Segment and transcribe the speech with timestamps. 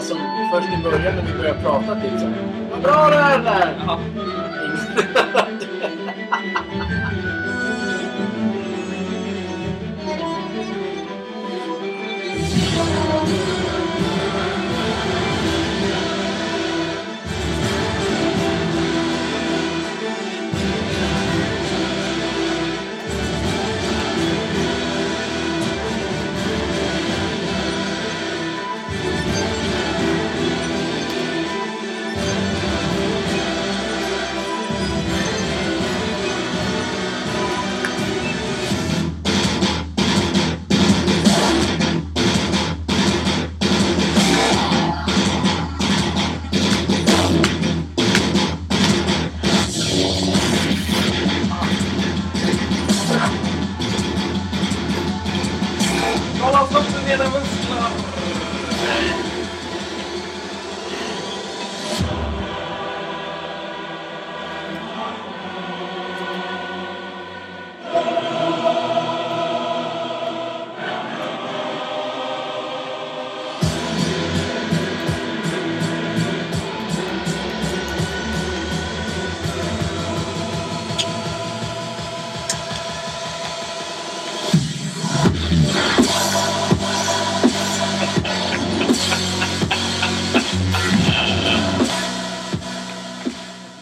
[0.00, 0.18] som
[0.52, 2.34] först i början när vi började prata typ till såhär.
[2.70, 3.98] Vad bra det är där!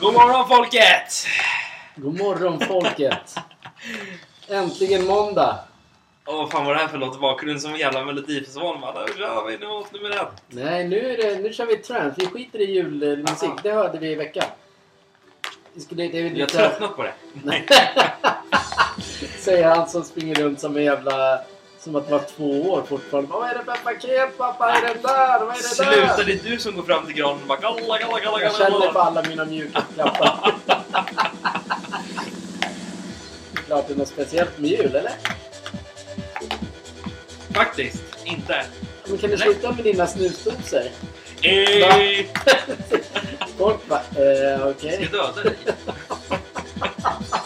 [0.07, 1.27] God morgon folket!
[1.97, 3.39] God morgon folket!
[4.49, 5.59] Äntligen måndag!
[6.27, 8.95] Åh fan vad det här för låt i bakgrunden som en jävla melodifestival man.
[9.07, 10.43] Nu kör vi, nu måste nummer ett.
[10.49, 12.15] Nej, nu, är det, nu kör vi trance.
[12.19, 13.49] Vi skiter i julmusik.
[13.49, 13.59] Aha.
[13.63, 14.45] Det hörde vi i veckan.
[15.75, 17.13] Vi skulle, det är Jag har lite, tröttnat på det.
[19.39, 21.41] säger han som springer runt som en jävla...
[21.87, 23.31] Som att det var två år fortfarande.
[23.33, 24.67] Vad är det för paket pappa?
[24.67, 25.41] Vad är det där?
[25.41, 26.15] Vad är det där?
[26.15, 28.55] Sluta, det är du som går fram till granen och bara galla, galla, galla, Jag
[28.57, 29.01] känner på galla.
[29.01, 30.55] alla mina mjuka klappar.
[33.67, 35.13] Klart det är något speciellt med jul, eller?
[37.55, 38.67] Faktiskt, inte.
[39.05, 40.83] Men kan du sluta med dina snusdosor?
[41.43, 42.25] Eh,
[43.59, 45.09] Folk bara, eh, ska okej.
[45.13, 45.57] jag döda dig?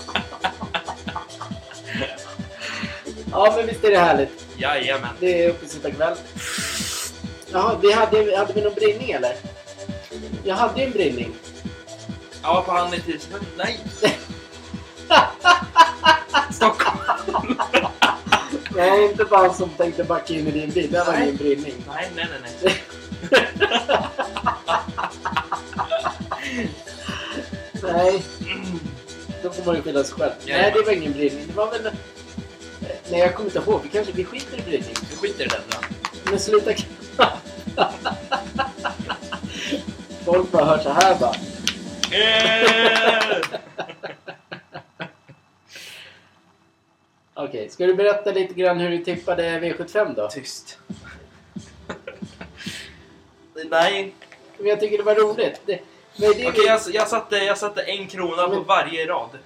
[3.32, 4.46] Ja, men visst är det härligt.
[4.56, 5.08] Jajamän.
[5.20, 6.16] Det är uppesittarkväll.
[7.52, 9.36] Jaha, vi hade, hade vi någon brinning eller?
[10.44, 11.32] Jag hade ju en brinning.
[12.42, 13.46] Ja, på han i tisdagen.
[13.56, 13.80] Nej!
[16.52, 16.98] Stockholm!
[18.76, 20.90] Nej, inte bara han som tänkte backa in i din bil.
[20.92, 21.22] Det var Nej.
[21.22, 21.74] ingen brinning.
[21.88, 22.74] Nej, nej, nej, nej.
[27.82, 28.22] Nej,
[29.42, 30.32] då får man ju skylla sig själv.
[30.38, 30.72] Nej, Jajamän.
[30.74, 31.46] det var ingen brinning.
[31.46, 31.90] Det var väl...
[33.10, 33.80] Nej, jag kommer inte ihåg.
[33.82, 34.94] Vi kanske vi skiter i brinning.
[35.10, 35.76] Vi skiter i den då.
[36.30, 36.70] Men sluta
[40.24, 41.34] Folk bara hör så här bara.
[47.34, 50.28] Okej, ska du berätta lite grann hur du tippade V75 då?
[50.28, 50.78] Tyst.
[53.70, 54.14] nej.
[54.58, 55.60] Men jag tycker det var roligt.
[55.66, 55.80] Det,
[56.16, 59.38] men det, Okej, jag, jag, satte, jag satte en krona på Men- varje rad.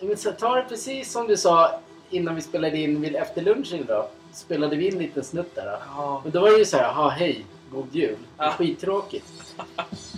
[0.00, 1.80] men så ta det precis som du sa
[2.10, 4.08] innan vi spelade in vid efter lunchen idag.
[4.32, 5.64] Spelade vi in en liten snutt där.
[5.64, 5.78] Då.
[5.96, 6.22] Ja.
[6.24, 8.16] Och då var det ju så här, jaha hej, god jul.
[8.36, 8.52] Det är Ja.
[8.52, 9.26] skittråkigt.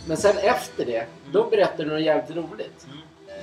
[0.08, 2.86] Men sen efter det, då berättar du något jävligt roligt.
[2.86, 2.98] Mm.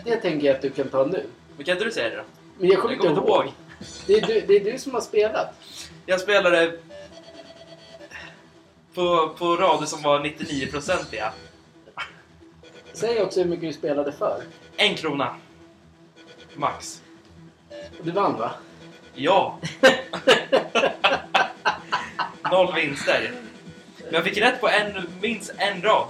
[0.05, 1.25] Det tänker jag att du kan ta nu.
[1.55, 2.23] Men kan inte du säga det då?
[2.57, 3.29] Men jag kommer Jag inte ihåg.
[3.45, 3.51] ihåg.
[4.07, 5.47] Det är, du, det är du som har spelat.
[6.05, 6.79] Jag spelade
[8.93, 11.31] på, på rader som var 99-procentiga.
[12.93, 14.41] Säg också hur mycket du spelade för.
[14.77, 15.35] En krona.
[16.55, 17.01] Max.
[18.01, 18.51] Du vann va?
[19.13, 19.59] Ja!
[22.51, 23.31] Noll vinster.
[24.03, 26.07] Men jag fick rätt på en, minst en rad.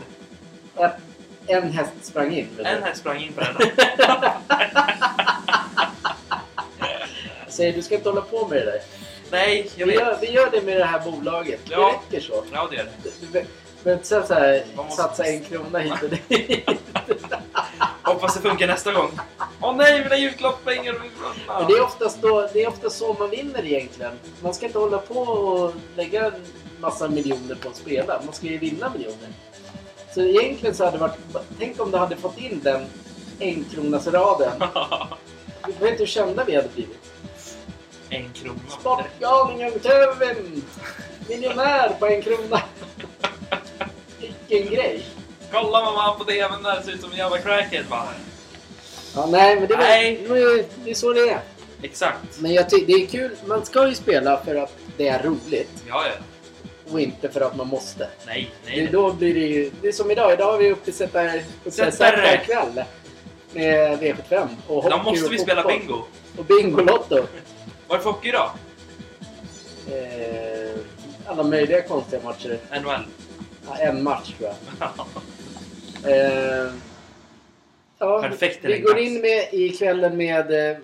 [1.48, 2.48] En häst sprang in.
[2.64, 3.56] En häst sprang in på den.
[7.48, 8.80] Säger du ska inte hålla på med det där.
[9.32, 10.02] Nej, jag Vi vet.
[10.02, 11.60] gör, vi gör det med det här bolaget.
[11.70, 12.02] Ja.
[12.12, 12.44] Det räcker så.
[12.54, 13.10] Ja, det gör det.
[13.32, 13.46] Du
[14.04, 16.70] säga så här, måste- satsa en krona hit och dit.
[18.04, 19.12] Hoppas det funkar nästa gång.
[19.62, 20.96] Åh nej, mina julklappspengar!
[21.48, 24.12] Men det är oftast då, det är oftast så man vinner egentligen.
[24.42, 26.34] Man ska inte hålla på och lägga en
[26.80, 28.22] massa miljoner på att spela.
[28.26, 29.30] Man ska ju vinna miljoner.
[30.14, 31.18] Så egentligen så hade det varit...
[31.60, 32.86] Tänk om du hade fått in den
[33.40, 34.52] enkronasraden.
[35.66, 37.00] Du vet inte hur kända vi hade blivit.
[38.10, 38.60] en krona.
[38.80, 40.64] Sportgalningen Kevin!
[41.30, 42.62] Miljonär på en krona.
[44.48, 45.06] Vilken grej.
[45.52, 48.08] Kolla mamma på TVn där, ser ut som en jävla crackhead va?
[49.16, 50.26] Ja, nej, men det, var, Nej.
[50.30, 51.40] det är- det är så det är.
[51.82, 52.40] Exakt.
[52.40, 53.36] Men jag ty- det är kul.
[53.46, 55.84] Man ska ju spela för att det är roligt.
[55.88, 56.24] Ja, ja.
[56.94, 58.10] Och inte för att man måste.
[58.26, 58.90] Nej, Det, nej.
[58.92, 59.72] då blir det ju...
[59.82, 60.34] Det är som idag.
[60.34, 61.30] Idag har vi uppe sätta
[61.72, 62.38] Sättare.
[62.46, 62.84] kväll
[63.54, 66.02] med V75 och Då hockey måste och vi spela bingo.
[66.38, 67.16] Och Bingolotto.
[67.88, 68.50] Vad är det för hockey idag?
[69.88, 70.76] Eh,
[71.26, 72.60] alla möjliga konstiga matcher.
[72.72, 73.06] NHL.
[73.68, 74.90] Ja, en match tror jag.
[76.08, 76.72] Eh,
[78.00, 80.78] ja, Perfekt vi går in med, i kvällen med eh,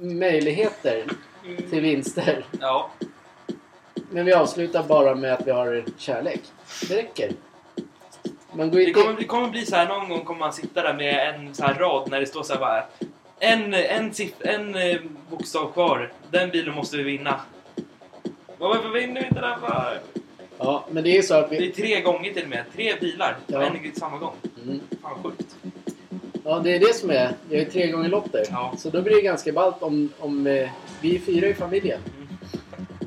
[0.00, 1.04] möjligheter
[1.70, 2.44] till vinster.
[2.60, 2.90] Ja.
[4.10, 6.40] Men vi avslutar bara med att vi har kärlek.
[6.88, 7.32] Det räcker.
[8.52, 10.94] Man går Det kommer, det kommer bli så här någon gång kommer man sitta där
[10.94, 12.84] med en så här rad när det står så här bara
[13.38, 14.96] en, en, siff- en eh,
[15.30, 16.12] bokstav kvar.
[16.30, 17.40] Den bilen måste vi vinna.
[18.58, 19.98] Varför vinner vi inte den för?
[20.62, 21.68] Ja, men det är så att Det vi...
[21.68, 22.64] är tre gånger till och med.
[22.74, 23.36] Tre bilar.
[23.46, 23.62] Ja.
[23.62, 24.34] En samma gång.
[24.64, 24.80] Mm.
[25.02, 25.56] Fan sjukt.
[26.44, 27.32] Ja, det är det som är.
[27.48, 28.42] Vi har ju tre gånger lotter.
[28.50, 28.74] Ja.
[28.78, 30.08] Så då blir det ganska ballt om...
[30.18, 30.68] om eh,
[31.00, 32.00] vi är fyra i familjen.
[32.16, 32.28] Mm.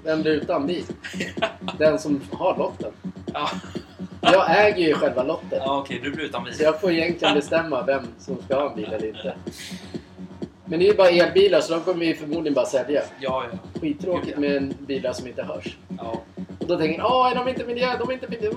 [0.04, 0.84] Vem blir utan bil?
[1.78, 2.92] Den som har lotten.
[3.34, 3.50] Ja,
[4.22, 5.60] Jag äger ju själva lotten.
[5.66, 6.00] ja okej.
[6.04, 6.54] Du blir utan bil.
[6.54, 9.34] Så jag får egentligen bestämma vem som ska ha en bil eller inte.
[10.66, 13.02] Men det är ju bara elbilar så de kommer vi förmodligen bara sälja.
[13.20, 13.58] Ja, ja.
[13.82, 15.78] Skittråkigt med en bilar som inte hörs.
[15.98, 16.22] ja.
[16.68, 18.52] Då tänker jag, åh, är de inte miljö, de är inte miljö.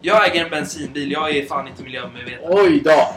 [0.00, 1.12] Jag äger en bensinbil.
[1.12, 2.50] Jag är fan inte miljömedveten.
[2.50, 3.16] Oj då!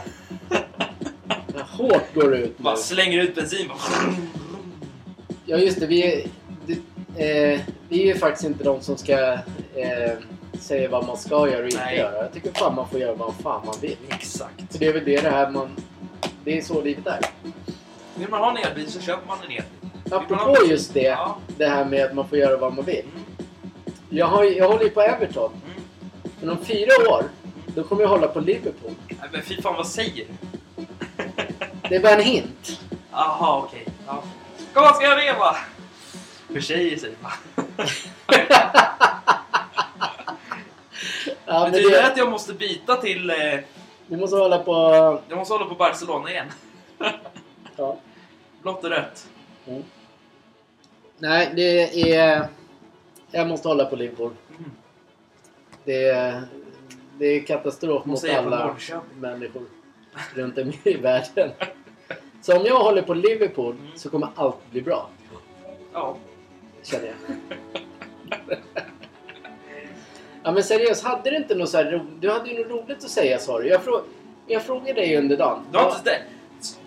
[1.62, 2.64] Hårt går det ut nu.
[2.64, 3.70] Bara slänger ut bensin.
[5.44, 6.26] Ja just det, vi är,
[6.66, 6.72] det,
[7.52, 9.32] eh, vi är ju faktiskt inte de som ska
[9.74, 10.12] eh,
[10.60, 11.96] säga vad man ska göra och inte Nej.
[11.96, 12.16] göra.
[12.16, 13.96] Jag tycker fan man får göra vad fan man vill.
[14.08, 14.72] Exakt.
[14.72, 15.70] För det är väl det det här man...
[16.44, 17.20] Det är så livet är.
[18.14, 19.85] Vill man ha en elbil så köper man en elbil.
[20.10, 21.38] Apropå just det, Ja.
[21.56, 23.04] det här med att man får göra vad man vill.
[24.08, 25.52] Jag, har, jag håller ju på Everton.
[25.64, 25.82] Mm.
[26.40, 27.24] Men om fyra år,
[27.66, 28.94] då kommer jag hålla på Liverpool.
[29.08, 30.84] Nej, men fy fan, vad säger du?
[31.88, 32.80] Det är bara en hint.
[33.12, 33.86] Jaha, okej.
[34.06, 34.22] Ja.
[34.72, 35.56] Kom, ska jag leva?
[36.52, 37.32] För tjejer säger man.
[41.48, 43.30] Ja, men Betyder det det, att jag måste byta till...
[43.30, 43.36] Eh,
[44.06, 44.72] du måste hålla på...
[45.28, 46.46] jag måste hålla på Barcelona igen.
[47.76, 47.96] Ja.
[48.62, 49.26] Blått och rött.
[49.66, 49.82] Mm.
[51.18, 52.48] Nej, det är...
[53.30, 54.32] Jag måste hålla på Liverpool.
[54.58, 54.70] Mm.
[55.84, 56.42] Det är,
[57.18, 58.76] det är katastrof mot alla
[59.14, 59.62] människor
[60.34, 61.50] runt om i världen.
[62.42, 63.96] Så om jag håller på Liverpool Mm.
[63.96, 65.08] så kommer allt bli bra.
[65.92, 66.16] Ja.
[66.82, 67.36] Känner jag.
[70.42, 72.00] ja men seriöst, hade du inte något så här ro...
[72.20, 73.68] Du hade ju något roligt att säga sa du.
[73.68, 74.00] Jag, frå...
[74.46, 75.64] jag frågade dig under dagen.
[75.72, 76.22] Du har inte...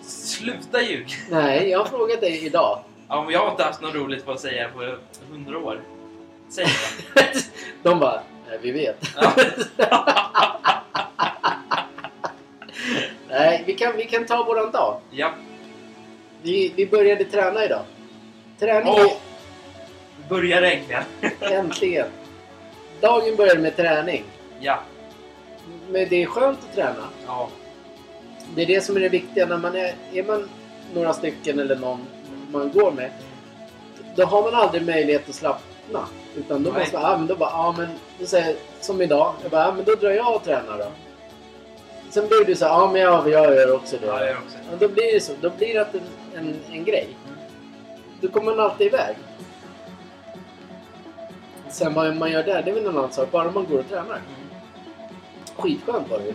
[0.01, 1.07] Sluta ljug!
[1.29, 2.83] Nej, jag har frågat dig idag.
[3.09, 4.95] Ja, men jag har inte haft något roligt på att säga på
[5.31, 5.81] hundra år.
[6.49, 6.65] Säg
[7.15, 7.43] det.
[7.83, 9.03] De bara, nej vi vet.
[9.15, 9.31] Ja.
[13.29, 15.01] Nej, vi kan, vi kan ta våran dag.
[15.11, 15.33] ja.
[16.41, 17.83] Vi, vi började träna idag.
[18.59, 19.13] Träning Åh.
[20.29, 21.03] Börjar äntligen.
[21.41, 22.07] äntligen.
[23.01, 24.23] Dagen började med träning.
[24.59, 24.79] Ja.
[25.89, 27.03] Men det är skönt att träna.
[27.27, 27.49] Ja.
[28.55, 29.45] Det är det som är det viktiga.
[29.45, 30.49] När man är, är man
[30.93, 32.05] några stycken eller någon
[32.51, 33.11] man går med.
[34.15, 36.07] Då har man aldrig möjlighet att slappna.
[36.35, 36.79] Utan då Nej.
[36.79, 37.87] måste man, ja men då bara, ja men,
[38.19, 40.91] då säger som idag, jag bara, ja men då drar jag och tränar då.
[42.09, 44.07] Sen blir du så här, ja men jag, jag gör också det.
[44.07, 44.57] Ja, jag också.
[44.79, 46.01] Då blir det så, då blir det en,
[46.35, 47.07] en, en grej.
[48.21, 49.15] Då kommer man alltid iväg.
[51.69, 53.31] Sen vad man gör där, det är väl en annan sak.
[53.31, 54.21] Bara man går och tränar.
[55.57, 56.33] Skitskönt var det ju.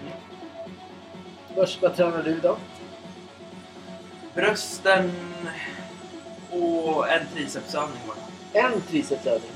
[1.80, 2.56] Vad, tränar du idag?
[4.34, 5.12] Brösten
[6.54, 8.62] och en tricepsövning bara.
[8.64, 9.50] En tricepsövning.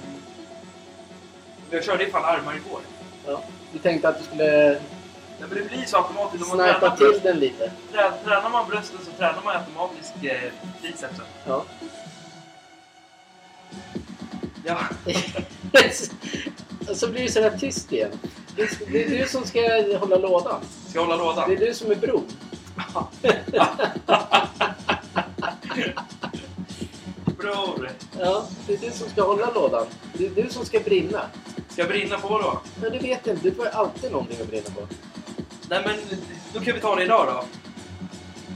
[1.70, 2.80] Jag körde ifall armar igår.
[3.26, 3.42] Ja.
[3.72, 4.80] Du tänkte att du skulle
[5.40, 6.50] Nej, men det blir så automatiskt.
[6.50, 7.70] Tränar, till bröst, den lite.
[7.92, 10.52] trä, tränar man brösten så tränar man automatiskt eh,
[10.82, 11.24] tricepsen.
[11.46, 11.64] Ja.
[14.64, 14.78] Ja.
[16.94, 18.10] Så blir det sådär tyst igen.
[18.56, 19.60] Det är, det är du som ska
[19.98, 20.60] hålla lådan.
[20.88, 21.48] Ska hålla lådan?
[21.48, 22.26] Det är du som är bron.
[29.18, 29.86] ska hålla lådan.
[30.12, 31.22] Det är du som ska brinna.
[31.68, 32.60] Ska jag brinna på då?
[32.80, 33.42] Men det vet inte.
[33.42, 34.86] Du får alltid någonting att brinna på.
[35.68, 35.96] Nej men,
[36.52, 37.44] då kan vi ta det idag då.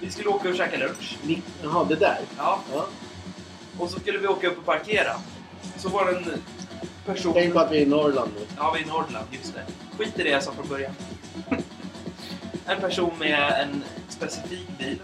[0.00, 1.19] Vi skulle åka och käka lunch.
[1.23, 2.21] Ni- Jaha, det där.
[2.37, 2.61] Ja.
[2.73, 2.87] Ja.
[3.78, 5.16] Och så skulle vi åka upp och parkera.
[5.76, 6.42] Så var det en
[7.07, 7.33] person...
[7.35, 8.47] Tänk på att vi är i Norrland nu.
[8.57, 9.62] Ja, vi är i Norrland, just det.
[9.99, 10.92] Skit i det jag sa från början.
[12.66, 14.99] en person med en specifik bil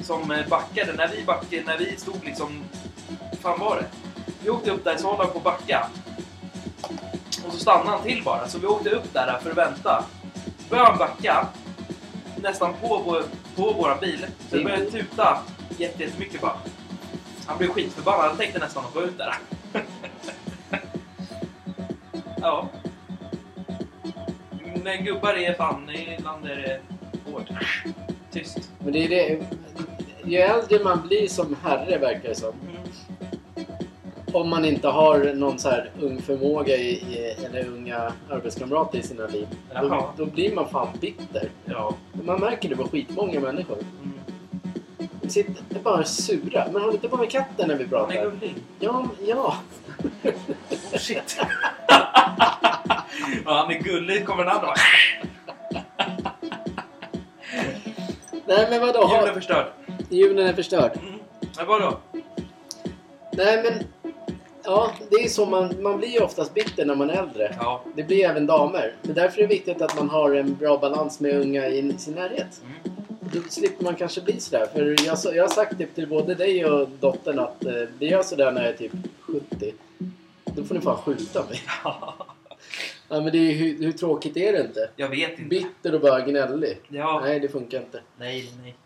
[0.00, 2.64] som eh, backade när vi backade, när vi stod liksom...
[3.42, 4.03] fan var det?
[4.42, 5.86] Vi åkte upp där så håller han på att backa.
[7.46, 10.04] Och så stannade han till bara, så vi åkte upp där för att vänta.
[10.44, 11.46] Så började han backa
[12.42, 13.22] nästan på, vår,
[13.56, 14.26] på våran bil.
[14.50, 15.38] Så det började tuta
[15.78, 16.56] jätte- jättemycket bara.
[17.46, 19.34] Han blev skitförbannad, han tänkte nästan att gå ut där.
[22.40, 22.68] ja.
[24.84, 26.80] Men gubbar är fan, ibland är det
[27.32, 27.48] hårt.
[28.30, 28.58] Tyst.
[28.78, 29.46] Men det är det.
[30.24, 32.52] Ju äldre man blir som herre verkar det som.
[32.68, 32.82] Mm.
[34.34, 39.02] Om man inte har någon så här ung förmåga i, i, eller unga arbetskamrater i
[39.02, 39.46] sina liv.
[39.82, 41.50] Då, då blir man fan bitter.
[41.64, 41.94] Ja.
[42.24, 43.78] Man märker det på skitmånga människor.
[44.02, 44.14] Mm.
[45.22, 46.66] De sitter bara sura.
[46.72, 48.24] Men håll inte på med katten när vi pratar.
[48.24, 48.54] gullig.
[48.80, 49.56] Ja, ja.
[50.92, 51.36] Oh shit.
[53.44, 54.74] ja, han är gullig kommer den andra.
[58.46, 59.10] Nej men vadå?
[59.12, 59.66] Julen är förstörd.
[60.08, 60.92] julen är förstörd.
[61.02, 61.20] Mm.
[61.56, 61.98] Men vadå?
[63.32, 63.84] Nej men...
[64.64, 67.56] Ja, det är så man, man blir ju oftast bitter när man är äldre.
[67.60, 67.84] Ja.
[67.94, 68.94] Det blir även damer.
[69.02, 72.14] Men därför är det viktigt att man har en bra balans med unga i sin
[72.14, 72.62] närhet.
[72.62, 72.96] Mm.
[73.32, 74.66] Då slipper man kanske bli sådär.
[74.72, 78.24] För jag, jag har sagt det till både dig och dottern att eh, blir jag
[78.24, 79.74] sådär när jag är typ 70
[80.56, 81.62] då får ni fan skjuta mig.
[83.08, 84.90] Ja men det är hur, hur tråkigt är det inte?
[84.96, 85.42] Jag vet inte.
[85.42, 86.80] Bitter och bara gnällig.
[86.88, 87.20] Ja.
[87.24, 88.00] Nej, det funkar inte.
[88.18, 88.76] Nej, nej.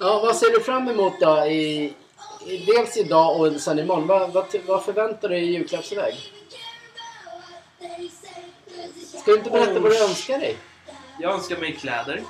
[0.00, 1.46] Ja, vad ser du fram emot då?
[1.46, 1.94] I,
[2.46, 4.06] dels idag och sen imorgon.
[4.06, 6.14] Vad, vad, vad förväntar du dig i julklappsväg?
[9.20, 10.56] Ska du inte berätta vad du önskar dig?
[11.20, 12.22] Jag önskar mig kläder.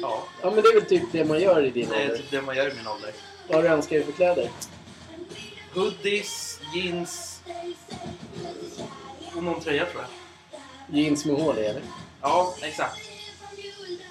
[0.00, 2.16] Ja, Ja, men det är väl typ det man gör i din det är ålder.
[2.16, 3.12] typ det man gör i min ålder.
[3.48, 4.50] Vad har du önskat dig för kläder?
[5.74, 7.40] Hoodies, jeans
[9.36, 10.98] och någon tröja tror jag.
[10.98, 11.82] Jeans med hål i eller?
[12.22, 13.07] Ja, exakt.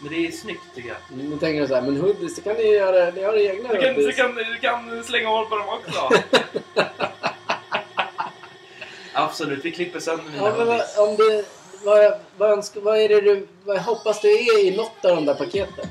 [0.02, 0.98] Men det är snyggt tycker jag.
[1.18, 3.12] Nu tänker jag så här, men hoodies, det kan ni göra.
[3.12, 4.16] Ni har egna Du kan, du hoodies.
[4.16, 6.10] kan, du kan slänga hål på dem också.
[9.14, 10.98] Absolut, vi klipper sönder mina Ja, men vad, hoodies.
[10.98, 11.46] om det,
[11.84, 15.26] vad, vad, önskar, vad är det du vad hoppas du är i något av de
[15.26, 15.86] där paketen?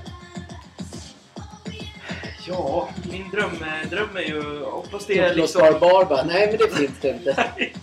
[2.49, 4.65] Ja, min dröm, dröm är ju...
[4.65, 5.63] Hoppas det är liksom...
[5.81, 6.23] Bar bara.
[6.25, 7.51] Nej, men det finns det inte.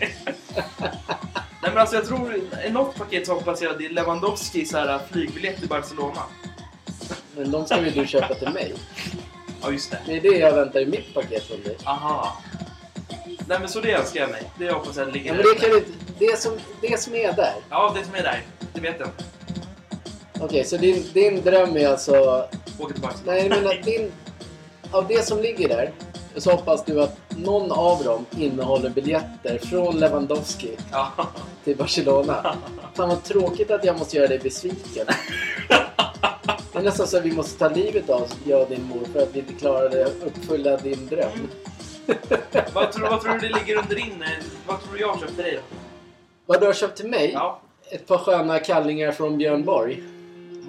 [1.73, 2.35] Men alltså jag tror,
[2.67, 6.21] i något paket jag det är Lewandowski så här flygbiljett till Barcelona.
[7.35, 8.73] Men de ska ju du köpa till mig.
[9.61, 9.99] Ja just det.
[10.05, 11.77] Det är det jag väntar i mitt paket från dig.
[11.83, 12.37] Aha.
[13.47, 14.43] Nej men så det önskar jag mig.
[14.57, 15.85] Det hoppas jag ligger Ja, men det, kan du,
[16.19, 17.53] det, som, det som är där.
[17.69, 18.41] Ja, det som är där.
[18.73, 19.09] Det vet jag.
[20.39, 22.47] Okej, så din, din dröm är alltså...
[22.79, 23.31] Åker till Barcelona.
[23.31, 24.11] Nej, jag menar din...
[24.91, 25.91] Av det som ligger där
[26.37, 30.71] så hoppas du att någon av dem innehåller biljetter från Lewandowski
[31.63, 32.55] till Barcelona.
[32.93, 35.05] Fan vad tråkigt att jag måste göra dig besviken.
[36.73, 39.05] Det är nästan så att vi måste ta livet av oss, jag och din mor,
[39.13, 41.47] för att vi inte klarade att uppfylla din dröm.
[42.73, 44.21] vad, tror, vad tror du det ligger under din...
[44.23, 44.29] eh,
[44.67, 45.75] Vad tror du jag har köpt till dig då?
[46.45, 47.31] Vad du har köpt till mig?
[47.33, 47.61] Ja.
[47.91, 50.03] Ett par sköna kallingar från Björn Borg.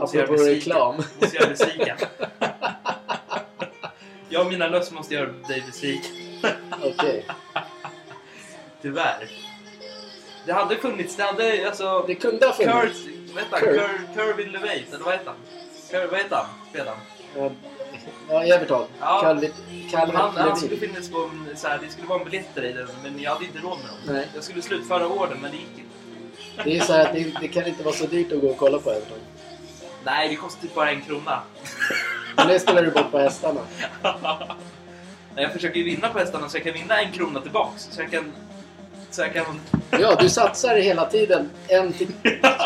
[0.00, 0.94] Apropå reklam.
[1.20, 1.96] Måste jag besviken.
[4.34, 6.10] jag och mina löss måste göra dig besviken.
[6.82, 7.26] Okej.
[8.82, 9.30] Tyvärr.
[10.46, 12.04] Det hade funnits, det hade alltså...
[12.06, 13.00] Det kunde ha Kurt, funnits.
[13.34, 13.60] vad heter han?
[13.60, 13.76] Kurt.
[13.76, 15.36] Kurt, Kervin LeVate, eller vad heter han?
[15.90, 16.46] Kurt, vad heter han?
[16.72, 16.96] Redan?
[17.36, 17.50] Ja,
[18.28, 18.86] Ja, Everton.
[19.00, 19.20] Ja.
[19.22, 19.52] Calvin,
[19.90, 22.72] Calvin Han, han skulle finnas på en, så här, det skulle vara en biljetter i
[22.72, 24.14] den, men jag hade inte råd med dem.
[24.14, 24.28] Nej.
[24.34, 26.64] Jag skulle slutföra orden, men det gick inte.
[26.64, 28.78] Det är så här det, det kan inte vara så dyrt att gå och kolla
[28.78, 29.18] på Everton.
[30.04, 31.42] Nej, det kostar typ bara en krona.
[32.36, 33.60] Men det spelar du bort på hästarna.
[35.34, 37.88] Nej, jag försöker ju vinna på hästarna så jag kan vinna en krona tillbaks.
[37.90, 38.32] Så jag kan...
[39.10, 39.60] Så jag kan...
[39.90, 42.12] Ja, du satsar hela tiden en till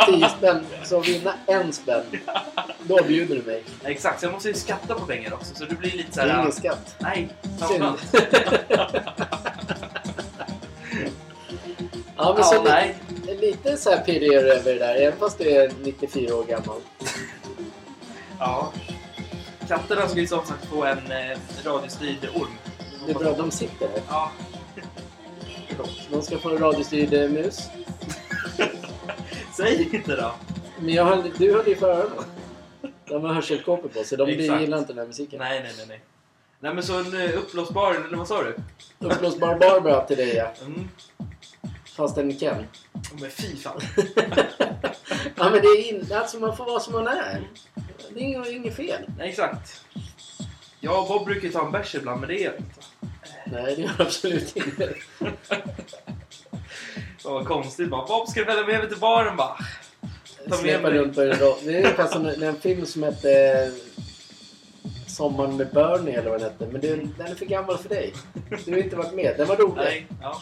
[0.06, 0.66] tio spänn.
[0.84, 2.04] Så vinna en spänn,
[2.82, 3.62] då bjuder du mig.
[3.84, 5.54] Exakt, så jag måste ju skatta på pengar också.
[5.54, 6.40] Så det blir lite så Det är här...
[6.40, 6.96] ingen skatt.
[6.98, 7.58] Nej, Synd.
[7.80, 7.96] samma.
[12.16, 12.94] Ja, men Ja, så nej.
[13.26, 16.80] lite, lite så här pirrig över det där, även fast du är 94 år gammal.
[18.38, 18.72] Ja.
[19.68, 22.58] Katterna ska ju som sagt få en eh, radiostyrd orm.
[23.06, 24.02] Det är bra, de sitter här.
[24.08, 24.30] Ja.
[26.10, 27.68] De ska få en radiostyrd eh, mus.
[29.56, 30.34] Säg inte då.
[30.80, 32.24] Men jag höll, du höll ju för öronen.
[33.04, 34.18] De har hörselkåpor på sig.
[34.18, 34.60] De Exakt.
[34.60, 35.38] gillar inte den här musiken.
[35.38, 36.00] Nej, nej, nej, nej.
[36.60, 38.56] Nej, men så en eh, uppblåsbar, eller vad sa du?
[39.06, 40.52] Uppblåsbar Barbara till dig ja.
[40.66, 40.88] Mm.
[41.98, 42.66] Fast en Ken.
[42.94, 43.80] Oh, men fy fan.
[45.36, 47.48] Ja men det är in, alltså man får vara som man är.
[48.14, 49.02] Det är inget, inget fel.
[49.18, 49.84] Nej, exakt.
[50.80, 52.80] Jag och Bob brukar ju ta en bärs ibland, men det gör jag inte.
[53.44, 54.78] Nej det gör absolut inget.
[57.18, 57.90] Fan vad konstigt.
[57.90, 59.36] Bara, Bob ska följa med mig till baren?
[59.36, 59.56] Bara.
[59.56, 60.98] Ta med Släpa mig.
[60.98, 61.56] runt på en rad.
[61.64, 63.72] Det är ungefär som en, en film som hette eh,
[65.06, 66.66] Sommaren med Bernie eller vad den hette.
[66.66, 68.14] Men den, den är för gammal för dig.
[68.64, 69.34] Du har inte varit med.
[69.36, 69.76] Den var rolig.
[69.76, 70.40] Nej, ja.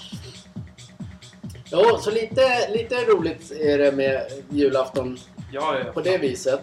[1.72, 5.18] Jo, så lite, lite roligt är det med julafton
[5.52, 5.92] Ja, ja.
[5.92, 6.60] på det viset.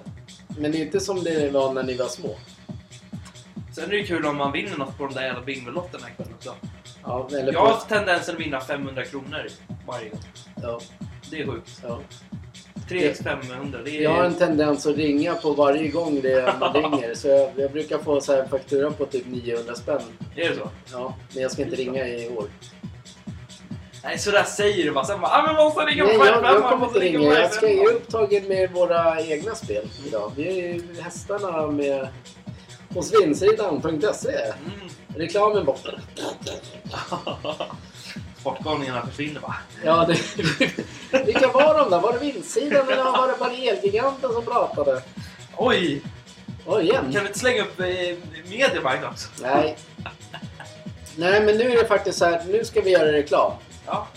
[0.57, 2.35] Men det är inte som det var när ni var små.
[3.75, 6.27] Sen är det ju kul om man vinner något på de där jävla bingolotterna ikväll
[6.37, 6.55] också.
[7.03, 9.47] Ja, eller Jag har på, haft tendensen att vinna 500 kronor
[9.87, 10.19] varje gång.
[10.61, 10.79] ja,
[11.31, 11.81] Det är sjukt.
[11.83, 11.99] ja.
[12.89, 14.01] 3 x 500, det är...
[14.01, 17.13] Jag har en tendens att ringa på varje gång det man ringer.
[17.15, 20.01] Så jag, jag brukar få så här en faktura på typ 900 spänn.
[20.35, 20.69] Är det så?
[20.91, 22.45] Ja, men jag ska inte ringa i år.
[24.03, 25.05] Nej, sådär säger du bara.
[25.05, 27.39] Sen bara, ah, men måste ringa på Nej, 5 jag, jag kommer inte ringa.
[27.39, 30.31] Jag ska, jag är upptagen med våra egna spel idag.
[30.35, 32.07] Vi är ju hästarna med
[32.89, 34.29] hos vindsidan.se.
[34.31, 34.89] Mm.
[35.15, 35.91] Reklamen borta.
[38.39, 39.55] Sportgalningarna försvinner bara.
[39.83, 40.19] Ja, det,
[41.25, 41.99] vilka var de där?
[41.99, 45.01] Var det vindsidan eller var det bara Elgiganten som pratade?
[45.57, 46.01] Oj!
[46.65, 47.11] Oj, igen.
[47.13, 47.85] Kan vi inte slänga upp eh,
[48.49, 49.29] Mediamarkt också?
[49.41, 49.77] Nej.
[51.15, 52.43] Nej, men nu är det faktiskt så här.
[52.47, 53.51] Nu ska vi göra reklam.
[53.85, 54.07] Ja.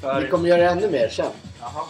[0.00, 0.20] För...
[0.20, 1.30] Vi kommer göra ännu mer sen.
[1.60, 1.84] Jaha.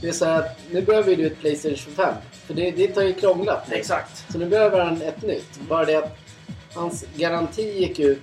[0.00, 2.14] Det är så här att nu behöver du ett Playstation 5.
[2.46, 3.68] För det, det har ju krånglat.
[3.70, 3.76] nu.
[3.76, 4.32] Exakt.
[4.32, 5.60] Så nu behöver han ett nytt.
[5.68, 6.18] Bara det att
[6.74, 8.22] hans garanti gick ut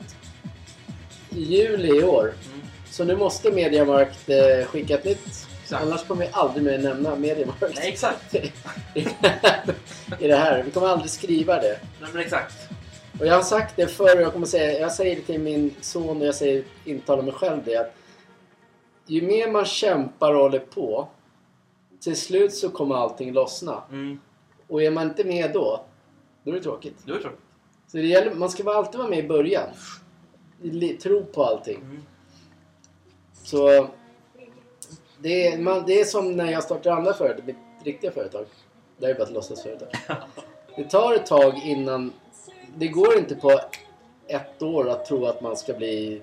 [1.29, 2.33] i juli i år.
[2.45, 2.61] Mm.
[2.89, 5.47] Så nu måste Mediamarkt eh, skicka ett nytt.
[5.63, 5.83] Exakt.
[5.83, 7.75] Annars kommer vi aldrig mer nämna Mediamarkt.
[7.75, 8.35] Nej, exakt.
[10.19, 10.63] I det här.
[10.63, 11.79] Vi kommer aldrig skriva det.
[12.01, 12.55] Nej, men exakt.
[13.19, 15.75] Och jag har sagt det förr och jag kommer säga jag säger det till min
[15.81, 17.95] son och jag säger intalar mig själv det att
[19.05, 21.07] ju mer man kämpar och håller på
[21.99, 23.83] till slut så kommer allting lossna.
[23.89, 24.19] Mm.
[24.67, 25.85] Och är man inte med då,
[26.43, 26.95] då är det tråkigt.
[27.05, 27.35] Du tror.
[27.87, 29.69] Så det gäller, man ska alltid vara med i början.
[31.03, 31.77] Tro på allting.
[31.81, 32.01] Mm.
[33.33, 33.87] Så
[35.19, 38.45] det är, man, det är som när jag startade andra företag, mitt riktiga företag.
[38.97, 39.89] Det är bara ett låtsasföretag.
[40.75, 42.13] Det tar ett tag innan...
[42.77, 43.59] Det går inte på
[44.27, 46.21] ett år att tro att man ska bli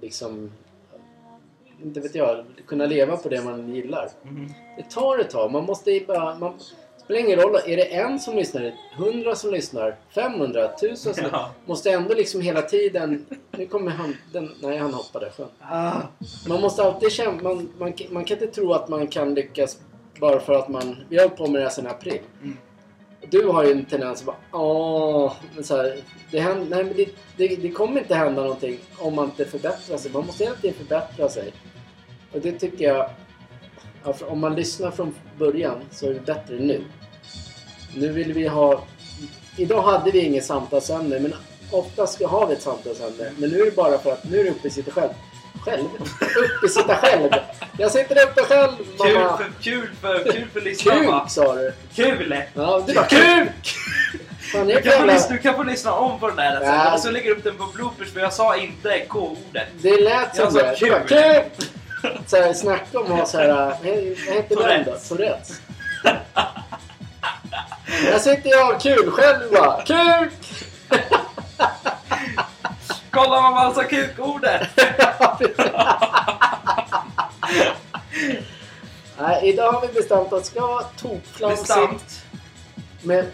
[0.00, 0.52] liksom...
[1.82, 4.08] Inte vet jag, kunna leva på det man gillar.
[4.22, 4.52] Mm.
[4.76, 5.50] Det tar ett tag.
[5.52, 6.34] Man måste bara...
[6.34, 6.60] Man,
[7.04, 7.56] spelar ingen roll.
[7.66, 11.50] Är det en som lyssnar, hundra som lyssnar, 500, 1000 som Ja.
[11.66, 13.26] Måste ändå liksom hela tiden...
[13.50, 14.16] Nu kommer han...
[14.32, 15.32] Den, nej, han hoppade.
[15.60, 16.00] Ah.
[16.48, 17.42] Man måste alltid känna...
[17.42, 19.78] Man, man, man kan inte tro att man kan lyckas
[20.20, 20.96] bara för att man...
[21.08, 22.20] Vi har hållit på med det här sedan april.
[22.42, 22.56] Mm.
[23.30, 25.96] Du har ju en tendens att bara åh, men så här,
[26.30, 29.96] det, händer, nej, men det, det, det kommer inte hända någonting om man inte förbättrar
[29.96, 30.12] sig.
[30.12, 31.52] Man måste hela tiden förbättra sig.
[32.32, 33.10] Och det tycker jag...
[34.26, 36.84] Om man lyssnar från början så är det bättre nu.
[37.96, 38.84] Nu vill vi ha...
[39.56, 41.34] Idag hade vi inget samtalsämne men
[41.72, 43.32] oftast har vi ett samtalsämne.
[43.38, 45.12] Men nu är det bara för att nu är det uppe sitta själv.
[45.64, 45.84] Själv?
[46.58, 47.30] Uppe sitta själv!
[47.78, 48.70] Jag sitter uppe själv
[49.02, 49.36] Kul mamma!
[49.36, 51.28] för, kul för, kul för lyssnarna va?
[51.28, 51.72] sa du!
[51.94, 52.42] Kul!
[52.54, 53.74] Ja, du bara KUK!
[54.52, 55.12] Fan, Du kan, jävla...
[55.12, 56.68] lyssna, du kan få lyssna om på den där sen.
[56.68, 56.94] Ja.
[56.94, 59.68] Och så lägger du upp den på bloopers för jag sa inte K-ordet.
[59.82, 60.76] Det lät som det.
[60.80, 61.42] Du bara, kul.
[62.26, 63.48] Så här, snacka om att ha så här...
[63.56, 64.92] Vad heter den då?
[65.08, 65.60] Tourettes.
[68.02, 69.82] Där sitter jag kul själv bara.
[69.82, 70.32] KUK!
[73.14, 74.68] Kolla vad man sa kukordet!
[79.18, 82.24] Nej, idag har vi bestämt att det ska vara tokflamsigt Bestämt.
[83.02, 83.26] med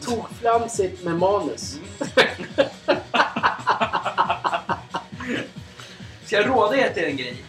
[0.00, 1.78] tokflamsigt med manus.
[6.24, 7.44] Ska jag råda er till en grej?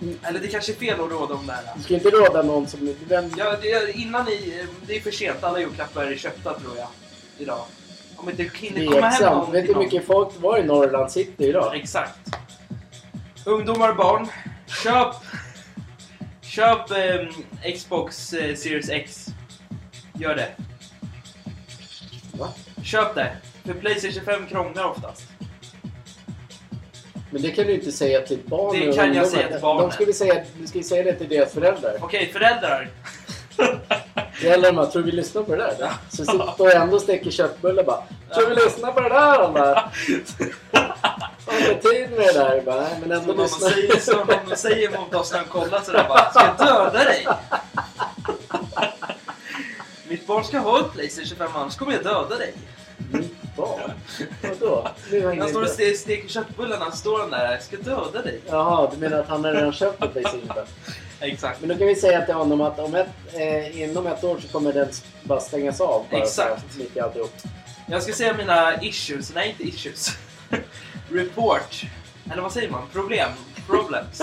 [0.00, 0.18] Mm.
[0.22, 1.62] Eller det kanske är fel att råda om det här.
[1.76, 2.94] Du ska inte råda någon som...
[3.08, 4.66] Vem, Ja, det, innan ni...
[4.86, 5.44] Det är för sent.
[5.44, 6.88] Alla julklappar är köpta tror jag.
[7.38, 7.64] Idag.
[8.18, 9.54] Om inte hinner komma hem Tveksamt.
[9.54, 11.76] Vet du hur mycket folk det var i Norrland City idag?
[11.76, 12.18] Exakt.
[13.46, 14.28] Ungdomar och barn.
[14.82, 15.14] Köp...
[16.40, 19.26] Köp ehm, Xbox eh, Series X.
[20.14, 20.48] Gör det.
[22.32, 22.48] Va?
[22.82, 23.36] Köp det.
[23.64, 25.22] För Playstation 5 krånglar oftast.
[27.30, 29.26] Men det kan du inte säga till barn Det och kan jag ungdomar.
[29.26, 29.82] säga till barnen.
[29.88, 31.96] De skulle säga, du ska säga det till deras föräldrar.
[32.00, 32.88] Okej, föräldrar.
[34.40, 35.76] Föräldrarna, tror du vi lyssnar på det där?
[35.80, 35.90] Ja.
[36.08, 38.02] Så sitter och ändå steker köttbullar bara.
[38.34, 39.74] Tror vi lyssnar på det där eller?
[41.46, 42.62] Har inte tid med det där.
[42.66, 43.68] Bara, men Så ändå någon lyssna.
[43.70, 47.26] säger, så någon säger mot oss när de kollar sådär bara Ska jag döda dig?
[50.08, 52.54] Mitt barn ska ha ett Playstation 5 annars kommer jag döda dig.
[53.12, 53.90] Mitt barn?
[54.60, 54.88] Vadå?
[55.38, 57.52] Han står och steker köttbullarna, står han där.
[57.52, 58.40] Jag ska döda dig.
[58.46, 60.64] Jaha, du menar att han har redan köpt ett Playstation 5?
[61.20, 61.60] Exakt.
[61.60, 64.48] Men då kan vi säga till honom att om ett, eh, inom ett år så
[64.48, 64.88] kommer den
[65.22, 66.06] bara stängas av.
[66.10, 66.72] Bara Exakt.
[66.72, 67.32] Så, mitt i alltihop.
[67.86, 69.34] Jag ska säga mina issues.
[69.34, 70.08] Nej, inte issues.
[71.10, 71.82] Report.
[72.32, 72.82] Eller vad säger man?
[72.92, 73.30] Problem.
[73.66, 74.22] Problems.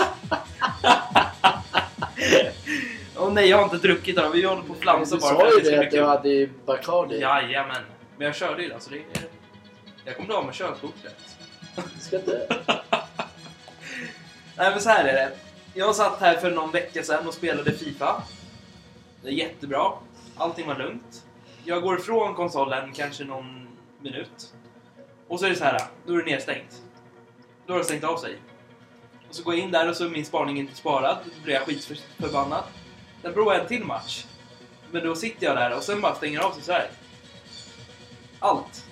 [3.16, 4.30] Åh nej, jag har inte druckit idag.
[4.30, 6.48] Vi håller på att flamsa Du bara sa för att ju det att du hade
[6.66, 7.20] Bacardi.
[7.20, 7.82] Jajamän.
[8.16, 9.02] Men jag körde ju då, så det är...
[10.04, 11.36] Jag kommer bli av med körkortet.
[12.00, 12.46] Ska inte...
[14.56, 15.30] Nej men så här är det.
[15.78, 18.22] Jag satt här för någon vecka sedan och spelade Fifa.
[19.22, 19.92] Det är jättebra.
[20.36, 21.24] Allting var lugnt.
[21.64, 23.68] Jag går ifrån konsolen kanske någon
[24.00, 24.54] minut.
[25.28, 25.80] Och så är det så här.
[26.06, 26.82] Då är det nedstängt.
[27.66, 28.36] Då har det stängt av sig.
[29.28, 31.18] Och så går jag in där och så är min spaning inte sparad.
[31.24, 32.64] Då blir jag skitförbannad.
[33.22, 34.26] Sen provar jag en till match.
[34.90, 36.90] Men då sitter jag där och sen bara stänger av sig så här.
[38.38, 38.86] Allt.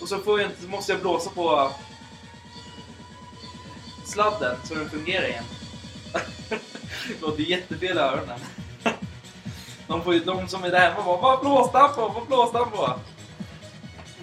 [0.00, 1.70] Och så, får jag inte, så måste jag blåsa på
[4.04, 5.44] sladden så den fungerar igen
[6.48, 8.38] det låter jättefel i öronen.
[9.86, 12.08] De, får ju, de som är där hemma bara Vad blåste han på?
[12.08, 12.94] Vad blåste han på?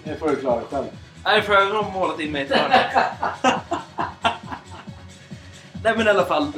[0.04, 0.86] Det får du klara själv.
[1.24, 2.70] Nej, för jag har målat in mig i ett hörn.
[5.82, 6.52] Nej men i alla fall.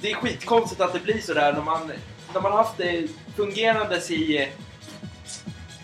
[0.00, 1.92] Det är skitkonstigt att det blir sådär när man,
[2.34, 4.52] när man haft det fungerandes i...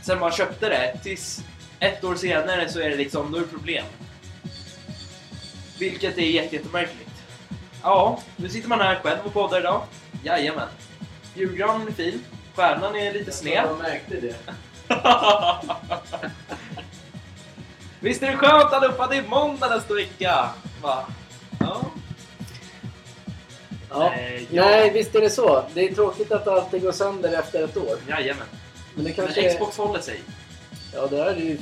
[0.03, 1.45] Sen man köpte det, tills
[1.81, 3.85] ett år senare så är det liksom, då är det problem.
[5.79, 7.09] Vilket är jätte- jättemärkligt.
[7.83, 9.83] Ja, nu sitter man här själv och poddar idag.
[10.25, 10.68] Jajamän.
[11.35, 13.64] Julgranen är fin, stjärnan är lite sned.
[13.68, 14.35] Jag märkte det.
[18.01, 19.07] Visst är det skönt allihopa?
[19.07, 20.49] Det är måndag nästa vecka!
[20.83, 21.07] Va?
[21.61, 21.81] Ja.
[23.90, 24.12] Ja.
[24.14, 24.64] Eh, ja.
[24.64, 25.64] Nej, visst är det så.
[25.75, 27.99] Det är tråkigt att allting går sönder efter ett år.
[28.09, 28.47] Jajamän.
[28.95, 29.53] Men det Men kanske...
[29.55, 30.21] Xbox håller sig.
[30.95, 31.59] Ja, det är ju...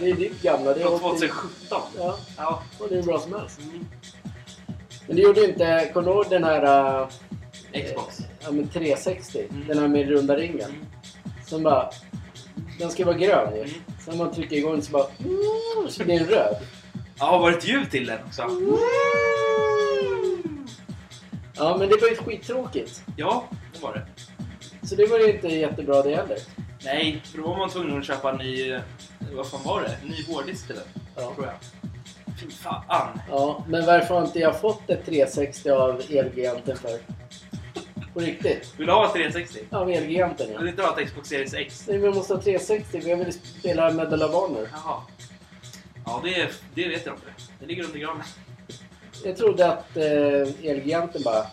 [0.00, 0.74] Det är ditt gamla.
[0.74, 1.80] Det är Från 80 2017.
[1.98, 2.62] Ja, Ja.
[2.78, 3.60] och det är bra som helst.
[3.60, 3.86] Mm.
[5.06, 5.90] Men det gjorde ju inte...
[5.92, 7.00] Kommer du ihåg den här...
[7.72, 8.18] äh, Xbox.
[8.40, 9.46] Ja, men 360.
[9.50, 9.66] Mm.
[9.68, 10.60] Den här med runda ringen.
[10.70, 10.86] Mm.
[11.46, 11.90] Som bara...
[12.78, 13.60] Den ska vara grön ju.
[13.60, 13.70] Mm.
[14.04, 15.06] Sen när man trycker igång så bara...
[15.18, 16.56] Mm, så blir den röd.
[17.18, 18.42] Ja, var det ett ljud till den också?
[21.56, 23.02] Ja, men det var ju skittråkigt.
[23.16, 24.06] Ja, det var det.
[24.86, 26.38] Så det var ju inte jättebra det heller.
[26.84, 28.70] Nej, för då var man tvungen att köpa en ny...
[28.72, 28.80] eh,
[29.36, 29.96] Vad fan var det?
[30.02, 30.84] En ny hårddisk till den,
[31.16, 31.32] Ja.
[31.34, 31.54] tror jag.
[32.40, 33.20] Fy fan.
[33.28, 36.98] ja, men varför har inte jag fått ett 360 av Elgiganten för?
[38.14, 38.74] På riktigt?
[38.76, 39.58] Vill du ha ett 360?
[39.70, 40.62] Av Elgiganten Vill ja.
[40.62, 41.84] du inte ha ett Xbox Series X?
[41.88, 44.68] Nej, men jag måste ha 360 för jag vill spela Medal of Honor.
[44.72, 45.02] Jaha.
[46.06, 47.26] Ja, det, det vet jag inte.
[47.60, 48.26] Det ligger under granen.
[49.24, 51.46] Jag trodde att eh, Elgiganten bara...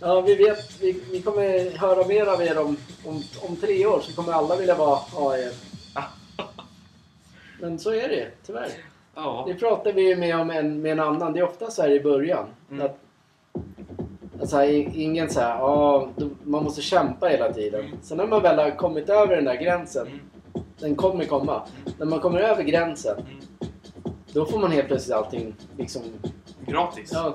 [0.00, 0.80] Ja, vi vet.
[0.80, 4.56] Vi, vi kommer höra mer av er om, om, om tre år så kommer alla
[4.56, 5.52] vilja vara AE.
[7.60, 8.87] Men så är det tyvärr.
[9.20, 9.44] Ja.
[9.48, 11.32] Det pratar vi ju med om en, med en annan.
[11.32, 12.46] Det är ofta så här i början.
[12.70, 12.86] Mm.
[12.86, 12.98] Att,
[14.40, 17.80] alltså, ingen så här, ja, då- man måste kämpa hela tiden.
[17.84, 17.96] Mm.
[18.02, 20.20] Sen när man väl har kommit över den där gränsen, Mm.
[20.80, 21.52] den kommer komma.
[21.86, 21.92] Mm.
[21.98, 23.40] När man kommer över gränsen, Mm.
[24.32, 26.02] då får man helt plötsligt allting liksom,
[26.66, 27.10] Gratis.
[27.14, 27.34] ja,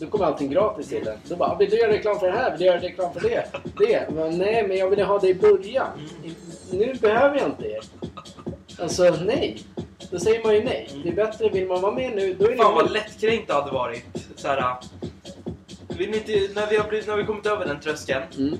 [0.00, 1.16] då kommer allting gratis till en.
[1.28, 2.50] Då bara, vill du göra reklam för det här?
[2.50, 3.44] Vill du göra reklam för det?
[3.78, 4.08] Det?
[4.14, 5.86] Men, nej, men jag ville ha det i början.
[6.22, 6.34] Mm.
[6.72, 7.80] Nu behöver jag inte er.
[8.80, 9.58] Alltså, nej.
[10.10, 10.90] Då säger man ju nej.
[11.02, 13.54] Det är bättre, vill man vara med nu, då är det Fan vad lättkränkt det
[13.54, 14.04] hade varit.
[14.36, 14.76] Så här,
[15.88, 18.58] vill ni inte, när vi har blivit, när vi kommit över den tröskeln Mm.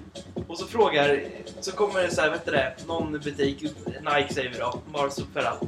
[0.49, 1.21] och så frågar,
[1.61, 5.15] så kommer det så här, vet du det, någon butik, Nike säger vi då, Mars
[5.35, 5.61] för allt.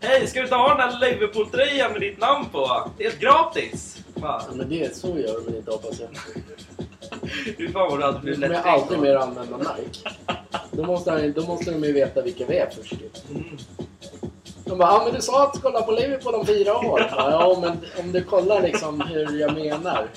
[0.00, 2.90] Hej, ska du inte ha den här Liverpool-tröjan med ditt namn på?
[2.98, 3.98] Det är helt gratis!
[4.20, 6.08] Ja, men det, så gör de inte hoppas jag.
[7.56, 8.82] Fy fan vad du hade Nu blivit kommer jag lättkränkt.
[8.82, 10.10] aldrig mer använda Nike.
[10.70, 12.94] Då måste, han, då måste de ju veta vilka vi är först.
[13.30, 13.44] Mm.
[14.68, 17.00] De bara, ah, men du sa att du kolla på Liverpool om fyra år.
[17.10, 20.08] Ja, ja, men om du kollar liksom hur jag menar.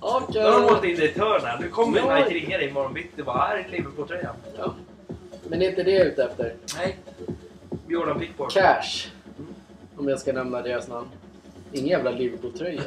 [0.00, 0.42] Okej.
[0.42, 1.58] Nu har de målat in dig i ett hörn här.
[1.60, 2.14] Nu kommer Ja.
[2.14, 4.34] Nike ringa dig imorgon bitti och bara här är Liverpool-tröjan.
[4.58, 4.74] Ja.
[5.48, 6.54] Men är inte det jag är ute efter.
[6.76, 6.98] Nej.
[7.88, 8.52] Jordan Pickford.
[8.52, 9.08] Cash.
[9.96, 11.08] Om jag ska nämna deras namn.
[11.72, 12.82] Ingen jävla Liverpool-tröja.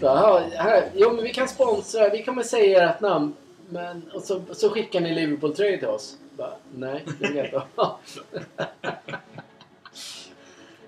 [0.00, 2.08] Så, här, här, jo, men vi kan sponsra.
[2.08, 3.34] Vi kommer säga ert namn.
[3.68, 6.16] Men, och så, så skickar ni Liverpool-tröjor till oss.
[6.36, 8.00] Bara, nej, det vill jag inte ha.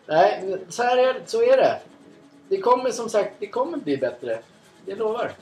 [0.06, 1.80] Nej, så, här är, så är det.
[2.48, 4.42] Det kommer som sagt det kommer bli bättre.
[4.87, 5.32] Jag lovar.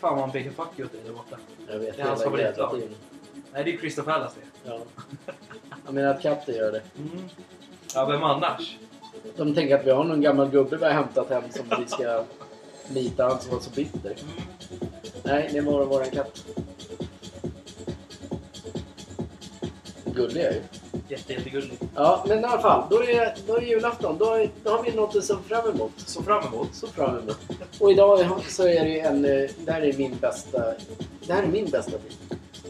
[0.00, 1.36] Fan vad han pekar fuck you åt dig där borta.
[1.68, 2.82] Jag vet Det är hans favoritlag.
[3.52, 4.70] Nej, det är Crystal Palace det.
[4.70, 4.80] Ja.
[5.84, 6.82] Jag menar att katter gör det.
[6.98, 7.28] Mm.
[7.94, 8.78] Ja, vem annars?
[9.36, 12.24] De tänker att vi har någon gammal gubbe vi har hämtat hem som vi ska
[12.88, 14.10] nita han som var så bitter.
[14.10, 14.88] Mm.
[15.22, 16.44] Nej, det var våran katt.
[20.20, 20.60] Gullig är ju.
[21.08, 21.72] Jätte, jättegullig.
[21.94, 22.84] Ja, men i alla fall.
[22.90, 24.18] Då är, då är julafton.
[24.18, 25.92] Då, då har vi något att se fram emot.
[25.96, 26.68] Så fram emot.
[26.74, 27.38] Så fram emot.
[27.80, 29.24] Och idag så är det en...
[29.24, 30.58] eh, Det här är min bästa...
[31.26, 32.16] Det här är min bästa tid.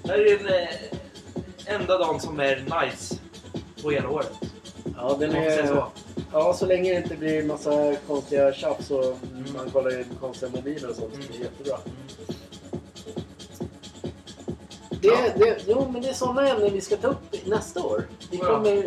[0.03, 3.15] Det här är den eh, enda dagen som är nice
[3.83, 4.33] på hela året.
[4.97, 5.67] Ja, den är...
[5.67, 5.85] så.
[6.33, 9.53] Ja, så länge det inte blir massa konstiga tjafs och Mm.
[9.57, 11.15] man kollar in konstiga mobiler och sånt.
[11.15, 11.79] så Det är jättebra.
[15.01, 18.05] Det, det, jo, men det är sådana ämnen vi ska ta upp nästa år.
[18.31, 18.85] Vi kommer...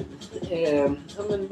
[0.50, 1.50] Eh, ja, men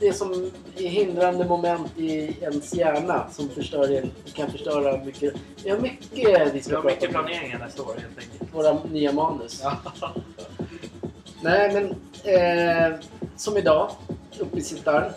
[0.00, 5.34] det, som är hindrande moment i ens hjärna som förstör, kan förstöra mycket.
[5.64, 8.54] Vi har mycket vi Vi ska har prata mycket planeringar nästa år helt enkelt.
[8.54, 9.60] Våra nya manus.
[9.62, 9.76] Ja.
[11.42, 11.90] Nej, men
[12.34, 12.98] eh,
[13.36, 13.90] som idag,
[14.38, 15.12] uppe i Sittaren.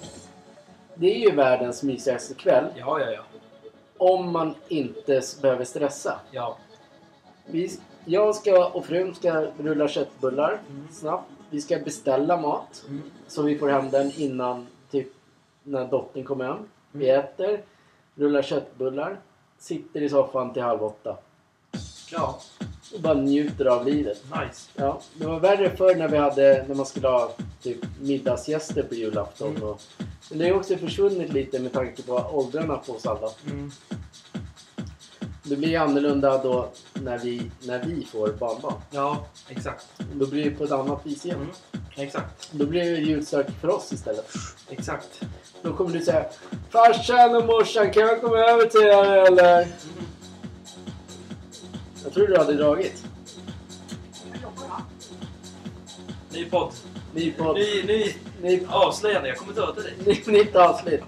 [0.95, 3.21] Det är ju världens mysigaste kväll ja, ja, ja.
[3.97, 6.19] om man inte behöver stressa.
[6.31, 6.57] ja.
[7.45, 10.87] Vi, jag ska och frun ska rulla köttbullar Mm.
[10.91, 11.29] snabbt.
[11.49, 13.01] Vi ska beställa mat Mm.
[13.27, 15.07] så vi får hem den innan typ
[15.63, 16.57] när dottern kommer hem.
[16.91, 17.19] Vi Mm.
[17.25, 17.61] äter,
[18.15, 19.19] rullar köttbullar,
[19.57, 21.17] sitter i soffan till halv åtta
[22.11, 22.39] Ja,
[22.95, 24.23] och bara njuter av livet.
[24.23, 24.69] nice.
[24.75, 28.95] Ja, det var värre förr när vi hade när man skulle ha typ middagsgäster på
[28.95, 29.49] julafton.
[29.55, 29.63] Mm.
[29.63, 29.81] Och,
[30.29, 33.29] men det har också försvunnit lite med tanke på åldrarna på oss alla.
[33.51, 33.71] Mm.
[35.43, 38.81] Det blir annorlunda då när vi, när vi får barnbarn.
[38.91, 39.85] Ja, exakt.
[40.13, 41.37] Då blir det på ett annat vis igen.
[41.37, 41.51] Mm.
[41.95, 42.49] Exakt.
[42.51, 44.31] Då blir det julstök för oss istället.
[44.69, 45.21] Exakt.
[45.61, 46.25] Då kommer du säga
[46.69, 49.61] Farsan och morsan kan jag komma över till er eller?
[49.61, 49.73] Mm.
[52.03, 53.03] Jag tror du hade dragit.
[56.31, 56.73] Ny podd.
[57.13, 57.55] Ny podd.
[57.55, 59.27] Ny, ny Ny, avslöjande.
[59.29, 59.93] Jag kommer döda dig.
[60.05, 61.01] ny, nytt avsnitt.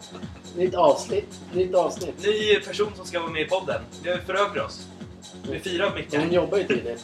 [0.56, 1.40] Nytt avsnitt.
[1.54, 2.24] Nytt avsnitt.
[2.26, 3.82] Ny person som ska vara med i podden.
[4.04, 4.88] Vi har föröver oss.
[5.52, 6.32] Vi firar Hon mycket.
[6.34, 6.98] jobbar ju tydligen.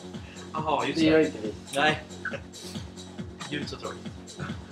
[0.53, 1.25] Jaha, just Det gör det.
[1.25, 1.53] inte vi.
[1.75, 2.03] Nej.
[3.49, 3.99] Gud så tråkigt.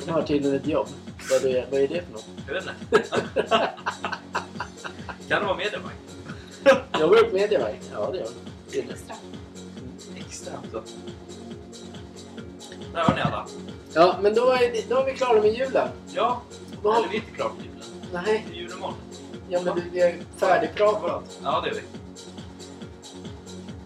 [0.05, 0.87] Hon har tydligen ett jobb.
[1.31, 2.25] Vad är, vad är det för något?
[2.47, 3.03] Jag vet inte.
[5.27, 5.93] kan det vara mediebank?
[6.99, 7.79] Jobbar du på Mediaverk?
[7.93, 8.33] Ja, det gör hon.
[8.71, 8.89] Tydligen.
[8.95, 9.15] Extra.
[10.15, 10.83] Extra alltså.
[12.93, 13.47] Där har ni alla.
[13.93, 15.87] Ja, men då är, det, då är vi klara med julen.
[16.13, 16.41] Ja.
[16.81, 18.23] Vad- Eller vi är inte klara med julen.
[18.25, 18.45] Nej,
[19.49, 21.39] ja, men vi är färdigpratat.
[21.43, 21.81] Ja, det är vi.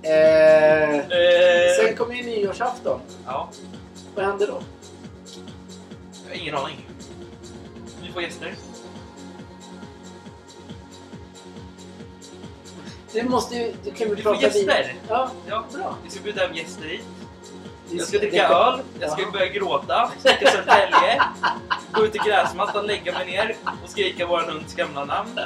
[0.02, 3.00] Eh, Eh, sen kommer ju nyårsafton.
[3.26, 3.50] Ja.
[4.16, 4.62] Vad händer då?
[6.28, 6.86] Jag har ingen aning.
[8.02, 8.54] Vi får gäster.
[13.14, 13.74] Du måste ju...
[13.84, 14.96] Du kan väl Vi får prata vid- gäster.
[15.08, 15.96] Ja, Ja, bra.
[16.04, 17.02] Vi ska bjuda hem gäster hit.
[17.92, 19.32] Jag ska dricka öl, jag ska Ja.
[19.32, 21.22] börja gråta, skrika Södertälje,
[21.94, 25.40] gå ut i gräsmattan, lägga mig ner och skrika vår hunds gamla namn.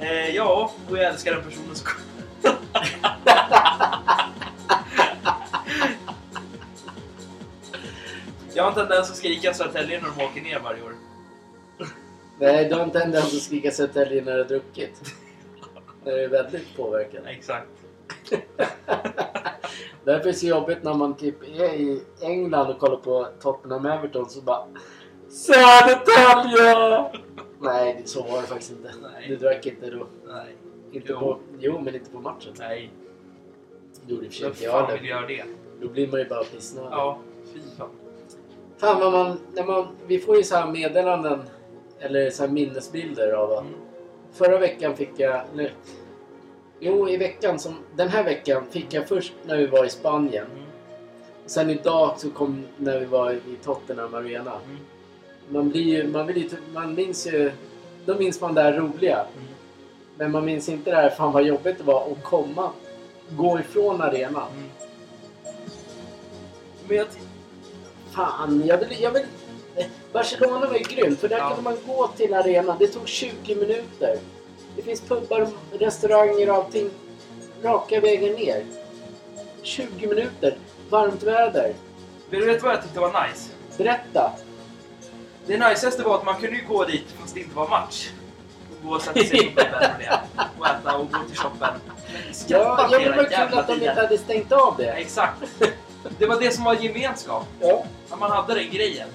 [0.00, 1.84] Eh, ja, och jag älskar den personen så
[8.54, 10.92] Jag har en tendens att skrika Södertälje när de åker ner varje år.
[12.40, 15.14] Nej, du har inte tendens att skrika Södertälje när du har druckit.
[16.04, 17.22] Det är väldigt påverkad.
[17.26, 17.66] Exakt.
[20.06, 23.86] Därför är det så jobbigt när man typ är i England och kollar på Tottenham
[23.86, 24.66] Everton så bara
[25.28, 27.04] Södertälje!
[27.60, 28.90] Nej, så var det faktiskt inte.
[29.02, 29.28] Nej.
[29.28, 30.06] Du drack inte då.
[30.26, 30.56] Nej.
[30.92, 31.18] Inte Jo.
[31.18, 32.52] på, jo, men inte på matchen.
[32.58, 32.90] Nej.
[34.06, 35.44] Det gjorde i och för sig Vem inte jag vill göra det?
[35.80, 36.88] Då blir man ju bara pissnödig.
[36.92, 37.18] Ja,
[37.52, 37.88] fy fan.
[38.78, 39.86] Fan vad man, när man...
[40.06, 41.42] Vi får ju så här meddelanden
[41.98, 43.74] eller så här minnesbilder av att Mm.
[44.32, 45.42] Förra veckan fick jag...
[45.54, 45.70] Nu,
[46.80, 47.74] jo, i veckan som...
[47.96, 50.46] Den här veckan fick jag först när vi var i Spanien.
[50.54, 50.66] Mm.
[51.46, 54.52] Sen idag så kom när vi var i Tottenham Arena.
[54.64, 54.78] Mm.
[55.48, 56.08] Man blir ju...
[56.08, 57.52] Man, ju typ- man minns ju...
[58.06, 59.16] Då minns man det här roliga.
[59.16, 59.48] Mm.
[60.16, 62.70] Men man minns inte det här fan vad jobbigt det var att komma...
[63.30, 64.48] Gå ifrån arenan.
[64.52, 64.68] Mm.
[66.88, 67.06] Men jag,
[68.10, 69.00] Fan, jag vill...
[69.00, 69.26] Jag vill
[70.12, 71.48] Barcelona var ju grymt för där Ja.
[71.48, 72.76] kunde man gå till arenan.
[72.78, 74.18] Det tog 20 minuter.
[74.76, 76.90] Det finns pubbar, restauranger och allting
[77.62, 78.64] raka vägen ner.
[79.62, 80.58] 20 minuter.
[80.90, 81.74] Varmt väder.
[82.30, 83.50] vill du veta vad jag tyckte var nice?
[83.78, 84.32] Berätta.
[85.46, 88.10] Det najsaste var att man kunde ju gå dit fast det inte var match.
[88.70, 90.20] Och gå och sätta sig på bänken och det.
[90.58, 91.74] Och äta och gå till shoppen.
[92.32, 93.88] Skratta Ja, ja, men det hela var kul jävla att de tiden.
[93.88, 94.90] inte hade stängt av det.
[94.92, 95.42] Exakt.
[96.18, 97.46] Det var det som var gemenskap.
[97.60, 97.84] Ja.
[98.10, 99.08] När man hade den grejen.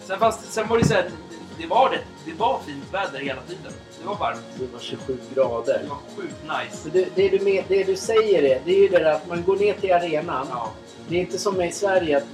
[0.00, 1.10] Sen, fast, sen var det så här,
[1.58, 1.98] det var det.
[2.24, 3.72] Det var fint väder hela tiden.
[4.02, 4.40] Det var varmt.
[4.58, 5.80] Det var 27 grader.
[5.82, 6.88] Det var sjukt nice.
[6.92, 9.42] Det, det, du med, det du säger är, det är ju det där att man
[9.46, 10.46] går ner till arenan.
[10.50, 10.70] Ja.
[11.08, 12.24] Det är inte som i Sverige att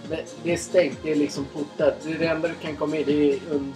[0.43, 1.95] det- är stängt, det är liksom portat.
[2.19, 3.75] Det enda du kan komma in, det är um,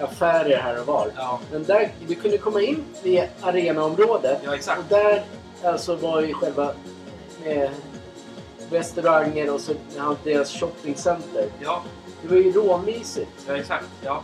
[0.00, 1.10] affärer här och var.
[1.16, 4.78] Ja, Men där, du kunde komma in i arenaområdet ja exakt.
[4.78, 5.22] och där
[5.64, 6.72] alltså var ju själva
[7.44, 7.70] eh,
[8.70, 9.72] restauranger och så
[10.24, 11.46] deras shoppingcenter.
[11.60, 11.82] Ja,
[12.22, 13.30] Det var ju råmysigt.
[13.48, 13.86] ja exakt.
[14.04, 14.22] Ja.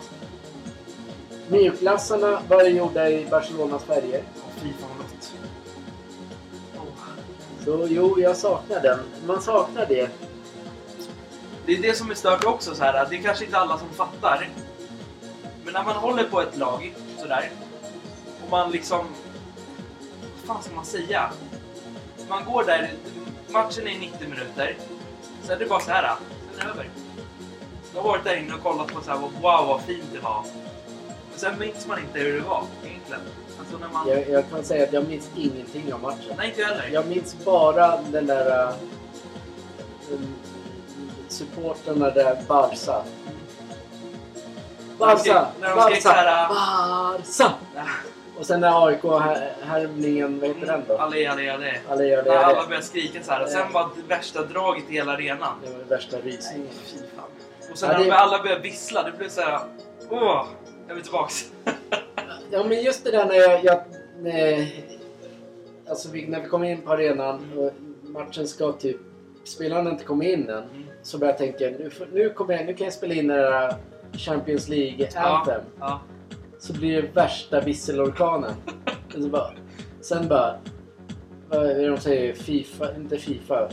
[1.49, 4.23] Mjukglassarna var gjorda i Barcelonas färger.
[4.57, 5.33] Fy fan vad gott.
[7.65, 8.99] Så jo, jag saknar den.
[9.27, 10.11] Man saknar det.
[11.67, 13.07] Det är det som är stört också så här.
[13.11, 14.49] Det är kanske inte alla som fattar.
[15.65, 17.51] Men när man håller på ett lag sådär.
[18.45, 19.07] Och man liksom...
[20.37, 21.33] Vad fan ska man säga?
[22.29, 22.93] Man går där.
[23.49, 24.77] Matchen är 90 minuter.
[25.43, 26.15] Sen är det bara så här.
[26.53, 26.91] Sen är det över.
[27.95, 29.19] Jag har varit där inne och kollat på så här.
[29.19, 30.45] Wow vad fint det var.
[31.37, 33.21] Sen minns man inte hur det var egentligen.
[33.59, 34.09] Alltså när man...
[34.09, 36.35] Jag, jag kan säga att jag minns ingenting av matchen.
[36.37, 36.89] Nej inte heller.
[36.93, 38.69] Jag minns bara den där...
[38.69, 40.19] Uh,
[41.29, 43.03] supporterna där, Barca.
[44.99, 45.47] Barca!
[45.61, 47.51] när de skrek Barca!
[48.39, 50.99] Och sen när AIK-härmningen, vad heter den då?
[50.99, 51.79] Allé, allé, allé.
[51.89, 52.31] Alla gör det.
[52.31, 53.43] När alla började skrika så här.
[53.43, 55.55] Och sen var det värsta draget i hela arenan.
[55.65, 56.69] Det var den värsta rysningen.
[57.71, 59.61] Och sen när det- alla började vissla, det blev så här.
[60.11, 60.47] Åh,
[60.89, 61.53] jag vill tillbaks.
[62.51, 63.65] Ja men just det där när jag...
[63.65, 63.81] jag
[64.21, 64.69] när,
[65.89, 67.73] alltså vi, när vi kom in på arenan och
[68.03, 68.97] matchen ska typ...
[69.45, 70.59] Spelarna inte komma in än.
[70.59, 70.85] Mm.
[71.03, 73.75] Så började jag tänka, nu, nu, kommer jag, nu kan jag spela in den där
[74.13, 75.61] Champions League Anthem.
[75.81, 76.01] Ja.
[76.59, 78.53] Så blir det värsta visselorkanen.
[79.15, 79.51] Så bara,
[80.01, 80.59] sen bara...
[81.49, 82.35] Vad är det de säger?
[82.35, 82.95] Fifa?
[82.97, 83.69] Inte Fifa.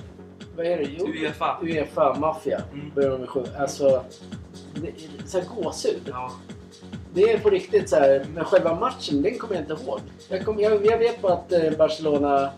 [0.56, 0.88] Vad är det?
[1.00, 1.58] Jo, Uefa.
[1.62, 2.62] Uefa, maffia.
[2.74, 2.92] Mm.
[2.96, 3.58] Börjar de med sjunga.
[3.58, 4.04] Alltså...
[5.26, 6.02] Så här gåshud.
[6.06, 6.32] Ja.
[7.14, 10.00] Det är på riktigt så här, men själva matchen den kommer jag inte ihåg.
[10.30, 12.50] Jag, kom, jag, jag vet bara att eh, Barcelona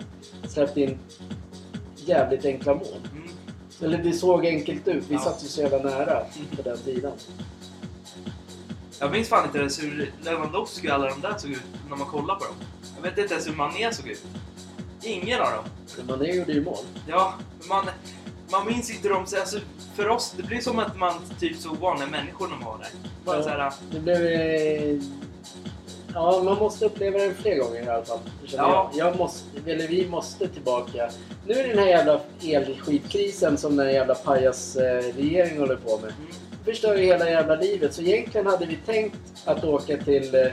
[0.47, 0.99] släppte in
[1.95, 3.07] jävligt enkla mål.
[3.11, 3.29] Mm.
[3.81, 5.03] Eller det såg enkelt ut.
[5.07, 5.19] Vi Ja.
[5.19, 6.23] satt ju så jävla nära
[6.55, 7.11] på den tiden.
[8.99, 12.07] Jag minns fan inte ens hur Lewandowski och alla de där såg ut när man
[12.07, 12.55] kollar på dem.
[12.95, 14.23] Jag vet inte ens hur Mané såg ut.
[15.03, 15.63] Ingen av dem.
[15.97, 16.77] Men Mané gjorde ju mål.
[17.07, 17.85] Ja, men man,
[18.57, 19.25] man minns inte dem.
[19.25, 19.59] så- Alltså,
[19.95, 22.87] för oss, det blir som att man typ såg vanliga människor man var där.
[23.25, 23.43] Bara Ja.
[23.43, 24.25] så här, Det blev...
[24.25, 24.97] eh,
[26.13, 28.19] Ja, man måste uppleva den fler gånger i alla fall.
[28.45, 28.91] Ja.
[28.93, 29.07] Jag.
[29.07, 31.09] jag måste, eller vi måste tillbaka.
[31.47, 36.03] Nu är det den här jävla elskitkrisen som den här jävla pajasregeringen håller på med.
[36.19, 36.31] mm,
[36.65, 37.93] förstör ju hela jävla livet.
[37.93, 40.47] Så egentligen hade vi tänkt att åka till eh,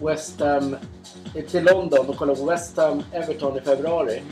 [0.00, 0.78] West Ham, eh,
[1.48, 4.22] till London och kolla på West Ham Everton i februari.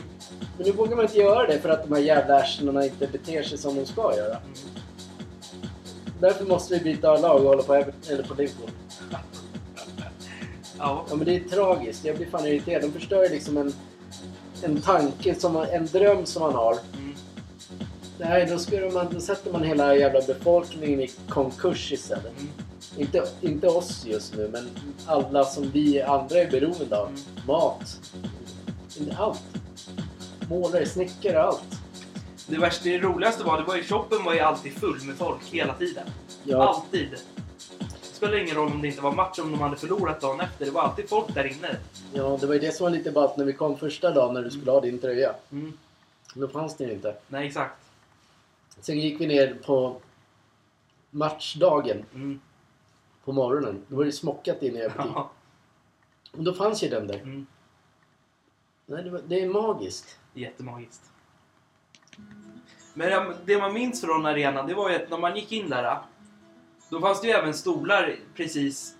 [0.57, 3.43] Men nu vågar man inte göra det för att de här jävla arsenalna inte beter
[3.43, 4.39] sig som de ska göra.
[6.21, 8.71] Därför måste vi byta lag och hålla på, Ever- eller på Liverpool.
[9.11, 9.19] Ja.
[11.09, 12.05] Ja men det är tragiskt.
[12.05, 12.83] Jag blir fan irriterad.
[12.83, 13.73] De förstör ju liksom en,
[14.63, 16.73] en tanke, som man, en dröm som man har.
[16.73, 17.15] Mm.
[18.19, 22.41] Nej, då, skulle man, då sätter man hela jävla befolkningen i konkurs istället.
[22.41, 22.53] Mm.
[22.99, 24.69] Inte, inte oss just nu, men
[25.07, 27.11] alla som vi andra är beroende av.
[27.47, 28.13] Mat.
[29.19, 29.43] Allt.
[30.49, 31.81] Målare, snickare, allt.
[32.47, 35.43] Det, värsta, det roligaste var, det var ju shoppen var ju alltid full med folk
[35.45, 36.07] hela tiden.
[36.45, 37.09] Ja, Alltid.
[37.79, 40.65] Det spelar ingen roll om det inte var match, om de hade förlorat dagen efter.
[40.65, 41.77] Det var alltid folk där inne.
[42.13, 44.43] ja, det var ju det som var lite ballt när vi kom första dagen när
[44.43, 45.35] du skulle ha din tröja.
[45.53, 45.73] Mm.
[46.35, 47.17] Då fanns den ju inte.
[47.29, 47.75] Nej, exakt.
[48.81, 49.97] Sen gick vi ner på
[51.11, 52.41] matchdagen Mm.
[53.25, 53.85] På morgonen.
[53.89, 55.13] Då var det smockat inne i butik.
[55.15, 55.31] Ja.
[56.33, 57.19] Och då fanns ju den där.
[57.19, 57.47] Mm.
[58.87, 60.19] Nej, det, var, det är magiskt.
[60.35, 61.11] Jättemagiskt.
[62.95, 65.99] Men det man minns från arenan, det var ju att när man gick in där,
[66.91, 68.97] då fanns det ju även stolar precis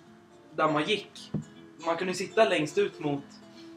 [0.55, 1.31] där man gick.
[1.85, 3.23] Man kunde sitta längst ut mot,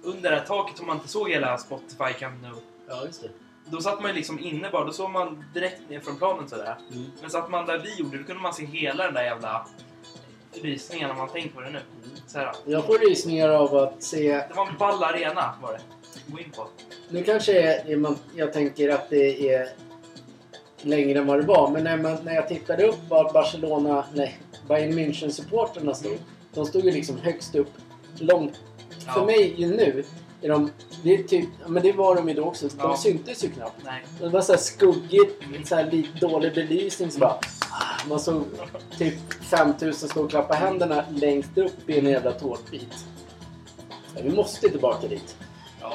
[0.02, 2.56] under det här taket som man inte såg hela Spotify Camp Nou.
[2.88, 3.30] Ja, just det.
[3.70, 6.76] Då satt man ju liksom inne bara, då såg man direkt ner från planen sådär.
[6.92, 7.10] Mm.
[7.20, 9.66] Men satt man där vi gjorde, då kunde man se hela den där jävla
[10.52, 11.78] rysningen om man tänkt på det nu.
[12.26, 14.28] Så här, Jag får rysningar av att se...
[14.32, 15.80] det var en ball arena var det.
[16.32, 16.66] Gå in på.
[17.10, 19.68] Nu kanske är, jag tänker att det är
[20.82, 21.70] längre än vad det var.
[21.70, 24.38] Men när, man, när jag tittade upp var Barcelona, nej,
[24.68, 26.18] Bayern München-supporterna stod.
[26.54, 27.70] De stod ju liksom högst upp,
[28.18, 28.60] långt.
[29.14, 29.26] För Ja.
[29.26, 30.04] mig ju nu,
[30.42, 30.70] är de,
[31.02, 32.68] det, är typ, men det var de ju då också.
[32.68, 32.96] De Ja.
[32.96, 33.80] syntes ju knappt.
[33.84, 34.04] Nej.
[34.20, 37.10] Det var så här skuggigt, så här lite dålig belysning.
[37.10, 37.38] Så bara,
[37.70, 38.44] ah, man såg
[38.98, 43.04] typ 5000 stå och klappa händerna längst upp i en jävla tårtbit.
[44.14, 45.36] Ja, vi måste tillbaka dit.
[45.80, 45.92] Ja.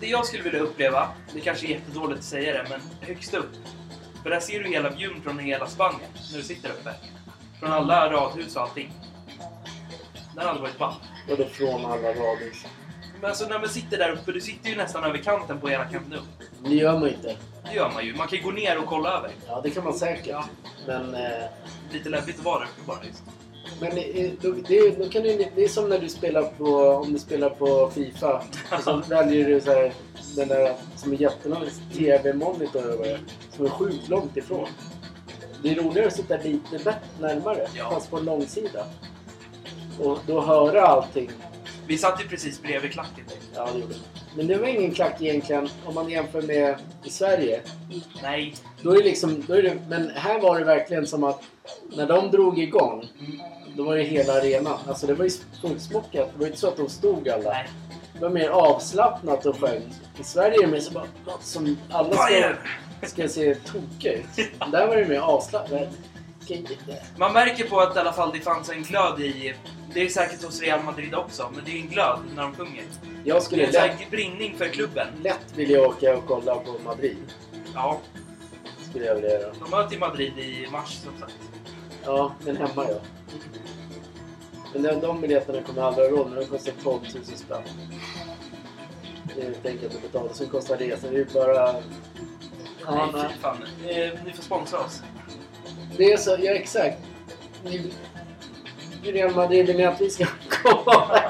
[0.00, 3.50] Det jag skulle vilja uppleva, det kanske är jättedåligt att säga det, men högst upp.
[4.22, 6.94] För där ser du hela vyn från hela Spanien när du sitter uppe.
[7.60, 8.92] Från alla radhus och allting.
[10.36, 10.94] Den hade varit ball.
[11.30, 12.64] Och då från alla radhus.
[13.22, 15.84] Men alltså när man sitter där uppe, du sitter ju nästan över kanten på hela
[15.84, 16.20] Camp Nou.
[16.68, 17.36] Det gör man ju inte.
[17.70, 18.14] Det gör man ju.
[18.14, 19.30] Man kan ju gå ner och kolla över.
[19.48, 20.26] Ja, det kan man säkert.
[20.26, 20.44] Ja.
[20.86, 21.44] Men, eh,
[21.92, 22.98] Lite läbbigt att vara där uppe bara.
[23.06, 23.22] Just.
[23.80, 26.64] men det, är- då, det, då kan du, det är som när du spelar på,
[26.78, 28.42] om du spelar på Fifa.
[28.76, 29.92] Och så väljer du så här,
[30.36, 31.64] den där som är jättelång
[31.94, 33.18] TV-monitor
[33.56, 34.68] som är sjukt långt ifrån.
[35.62, 37.90] Det är roligare att sitta lite bättre närmare, Ja.
[37.90, 38.84] fast på en långsida.
[40.00, 41.30] Och då höra allting.
[41.92, 43.24] Vi satt ju precis bredvid klacken.
[43.54, 44.00] Ja, det gjorde det.
[44.36, 47.60] Men det var ingen klack egentligen om man jämför med i Sverige.
[48.22, 48.54] Nej.
[48.82, 51.42] Då är det liksom, då är det, men här var det verkligen som att
[51.96, 53.40] när de drog igång, Mm.
[53.76, 54.78] då var det hela arenan.
[54.88, 55.30] Alltså det var ju
[55.60, 56.12] fullsmockat.
[56.12, 57.50] Det var ju inte så att de stod alla.
[57.50, 57.68] Nej.
[58.14, 59.82] Det var mer avslappnat och sjöng.
[60.20, 61.06] I Sverige är det mer så bara,
[61.40, 62.54] som alla ska,
[63.06, 64.24] ska se tokiga ut.
[64.72, 65.88] Där var det mer avslappnat.
[67.16, 69.54] Man märker på att i alla fall det fanns en glöd i...
[69.94, 72.84] Det är säkert hos Real Madrid också, men det är en glöd när de sjunger.
[73.24, 75.08] Jag Det är skulle en lätt, brinning för klubben.
[75.22, 77.16] lätt vilja åka och kolla på Madrid.
[77.74, 78.00] Ja,
[78.90, 79.52] Skulle jag vilja göra.
[79.64, 81.34] de möter ju Madrid i mars som sagt.
[82.04, 82.98] Ja, men hemma ja.
[84.72, 86.38] Men de, de biljetterna kommer jag aldrig ha råd med.
[86.38, 87.62] De kostar 12 000 spänn.
[89.36, 90.32] Det är inte enkelt att betala.
[90.34, 91.10] Sen kostar resan.
[91.10, 91.54] Det är ju bara...
[91.54, 91.74] Ja,
[92.90, 93.26] Nej, nej.
[93.34, 93.56] fy fan.
[93.88, 95.02] Eh, ni får sponsra oss.
[95.96, 96.98] Det är så, ja exakt.
[97.64, 97.92] Ni-
[99.04, 100.26] Real Madrid, vill ni att vi ska
[100.62, 101.20] kolla,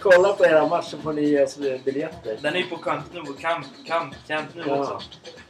[0.00, 2.38] kolla på era matcher får ni ge oss biljetter.
[2.42, 4.80] Den är ju på Camp Nou, Camp, Camp, Camp Nou Ja.
[4.94, 5.00] också.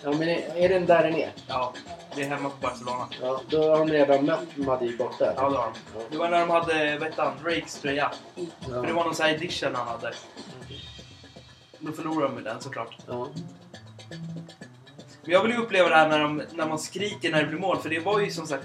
[0.03, 1.33] Ja, men är den där den är?
[1.47, 1.73] Ja,
[2.15, 3.09] det är hemma på Barcelona.
[3.23, 5.33] Ja, då har de redan mött Madrid borta.
[5.37, 5.73] Ja, det har de.
[5.99, 6.05] Ja.
[6.11, 8.13] Det var när de hade, vad hette han, Drakes tröja.
[8.35, 8.45] Ja.
[8.69, 10.13] För det var någon sån här edition han hade.
[11.79, 12.97] Då förlorade de ju den såklart.
[13.07, 13.29] Ja.
[15.29, 17.59] Men jag vill ju uppleva det här när, de, när man skriker när det blir
[17.59, 17.79] mål.
[17.79, 18.65] För det var ju som sagt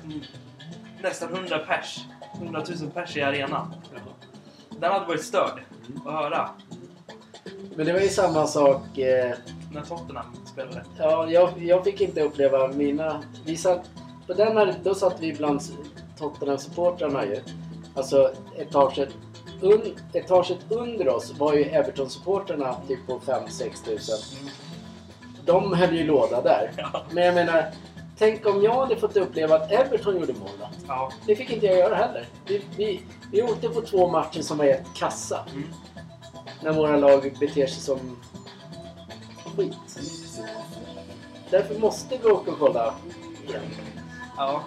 [1.02, 2.00] nästan 100 pers.
[2.36, 3.74] 100 000 pers i arenan.
[4.70, 5.64] Den hade varit störd
[6.06, 6.50] att höra
[7.76, 8.98] Men det var ju samma sak.
[8.98, 9.34] Eh,
[9.74, 10.86] när Tottenham spelade.
[10.98, 13.24] ja, jag, jag fick inte uppleva mina...
[13.46, 13.90] Vi satt,
[14.28, 15.62] på den här, då satt vi bland
[16.20, 17.42] Tottenham-supportrarna ju.
[17.96, 19.10] Alltså etaget,
[19.62, 19.82] un,
[20.14, 24.40] etaget under oss var ju Everton-supportrarna typ på 5-6 tusen.
[24.42, 24.54] Mm.
[25.46, 26.72] De höll ju låda där.
[26.78, 27.06] Ja.
[27.12, 27.66] Men jag menar,
[28.18, 30.68] tänk om jag hade fått uppleva att Everton gjorde mål då?
[30.88, 31.12] ja.
[31.28, 32.28] Det fick inte jag göra heller.
[32.46, 35.46] Vi, vi, vi åkte på två matcher som var helt kassa.
[35.54, 35.68] Mm.
[36.62, 38.18] När våra lag beter sig som
[39.56, 40.00] skit.
[41.50, 42.94] Därför måste vi åka och kolla
[43.48, 43.62] igen.
[44.38, 44.64] ja.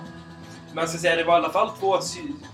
[0.73, 1.99] Men jag ska säga, det var i alla fall två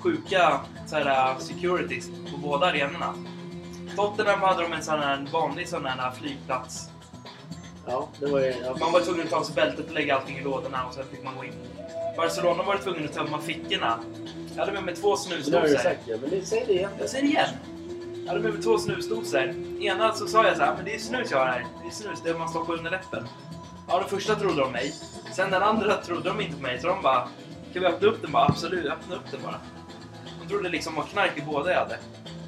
[0.00, 3.14] sjuka så här, securities på båda arenorna.
[3.96, 6.91] Tottenham hade de en sån här vanlig sån här flygplats.
[7.86, 8.54] Ja, det var ju...
[8.64, 10.94] Ja, Man var tvungen att ta av sig bältet och lägga allting i lådorna och
[10.94, 11.52] sen fick man gå in.
[12.16, 13.98] Barcelona var tvungen att tömma fickorna.
[14.54, 15.76] Jag hade med mig två det har du snusdosor.
[15.78, 16.90] sagt ja, men det, säg det igen.
[17.00, 17.48] Jag säger det igen.
[18.22, 19.54] Jag hade med mig två snusdosor.
[19.80, 21.66] Ena så sa jag så här, men det är snus jag har här.
[21.82, 23.28] Det är snus, det man stoppar under läppen.
[23.88, 24.94] Ja, den första trodde de mig.
[25.32, 27.28] Sen den andra trodde de inte på mig, så de bara,
[27.72, 28.44] kan vi öppna upp den bara?
[28.44, 29.60] Absolut, öppna upp den bara.
[30.42, 31.98] De trodde liksom var knark i båda jag hade.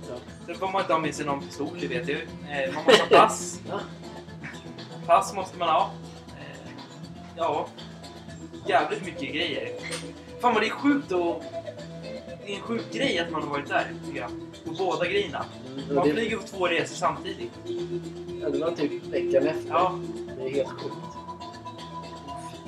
[0.08, 0.14] Ja.
[0.46, 2.26] Sen får man inte ha med sig någon pistol, det vet jag ju.
[2.50, 3.60] Eh, Man måste ha pass.
[5.06, 5.90] Pass måste man ha.
[6.28, 6.70] Eh,
[7.36, 7.66] Ja,
[8.66, 9.68] jävligt mycket grejer.
[10.40, 11.42] Fan vad det är sjukt och...
[12.46, 14.30] Det är en sjuk grej att man har varit där, tycker jag.
[14.64, 15.44] På båda grejerna.
[15.84, 17.50] Mm, Man flyger på två resor samtidigt.
[18.42, 19.68] ja, det var typ veckan efter.
[19.68, 19.98] Ja,
[20.36, 20.96] Det är helt sjukt.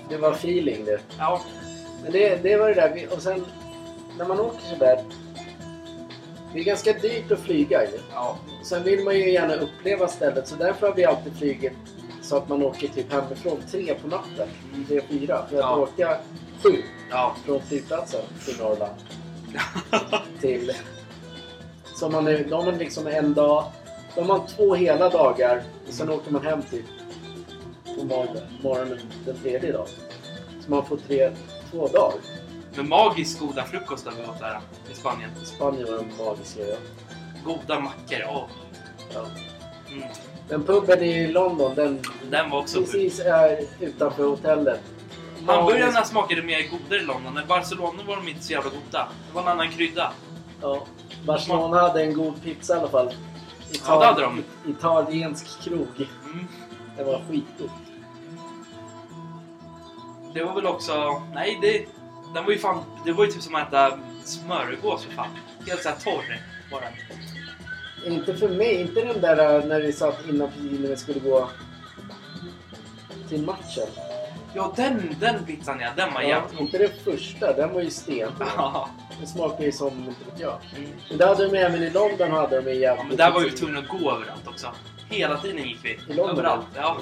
[0.09, 1.01] Det var feeling det.
[1.19, 1.41] ja,
[2.03, 2.95] Men det, det var det där.
[2.95, 3.45] Vi- Och sen
[4.19, 5.05] när man åker sådär.
[6.53, 7.99] Det är ganska dyrt att flyga ju.
[8.13, 8.39] ja.
[8.63, 11.73] Sen vill man ju gärna uppleva stället så därför har vi alltid flugit
[12.27, 14.49] så att man åker typ hemifrån tre på natten.
[14.89, 15.47] Tre, fyra.
[15.49, 15.77] För att Ja.
[15.77, 16.19] åka
[16.63, 17.37] sju Ja.
[17.45, 18.95] från flygplatsen till Norrland.
[20.41, 20.73] till...
[21.95, 23.65] Så man är, de har liksom en dag...
[24.15, 26.85] De har två hela dagar och sen åker man hem typ
[27.99, 29.87] på morgonen, morgonen den tredje dagen.
[30.65, 31.31] Så man får tre,
[31.71, 32.19] två dagar.
[32.75, 34.61] Men magiskt goda frukostar vi åt där
[34.93, 35.31] i Spanien.
[35.45, 36.61] Spanien var de magiska.
[36.63, 36.77] Ja.
[37.45, 38.19] Goda mackor.
[38.31, 38.45] Åh.
[39.15, 39.27] Ja.
[39.93, 40.09] Mm.
[40.49, 44.81] Men puben i London, den Den var också precis är utanför hotellet.
[45.47, 47.39] Hamburgarna smakade mer godare i London.
[47.45, 49.09] I Barcelona var de inte så jävla goda.
[49.29, 50.13] Det var en annan krydda.
[50.63, 50.87] Ja.
[51.25, 53.15] Barcelona hade en god pizza i alla fall.
[53.87, 54.45] Ja, det hade de.
[54.69, 56.09] Italiensk krog.
[56.25, 56.47] Mm.
[56.97, 57.71] Det var skitgott.
[60.35, 61.23] Det var väl också...
[61.35, 61.87] Nej, det...
[62.35, 62.83] Den var ju fan...
[63.05, 65.29] Det var ju typ som att äta smörgås för fan.
[65.67, 66.41] Helt såhär torr
[66.73, 66.93] var den.
[68.05, 71.49] Inte för mig, inte den där äh, när vi satt innan när vi skulle gå
[73.29, 73.87] till matchen.
[74.55, 75.89] Ja, den, den pizzan ja.
[75.97, 76.61] Den var Ja, jävligt god.
[76.61, 78.33] inte den första, den var ju sten.
[78.57, 78.89] Ja,
[79.19, 80.59] Den smakar ju som, inte vet jag.
[80.77, 80.91] mm.
[81.09, 83.51] Men det hade de även i London hade de jävligt ja men där var vi
[83.51, 84.67] tvungna att gå överallt också.
[85.11, 85.91] Hela tiden gick vi.
[85.91, 86.31] I London?
[86.31, 86.67] Överallt.
[86.75, 86.97] Ja.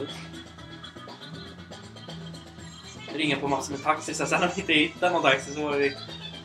[3.14, 4.14] Ringa på massor med taxi.
[4.14, 5.92] Sen när vi inte hittade någon taxi så var det,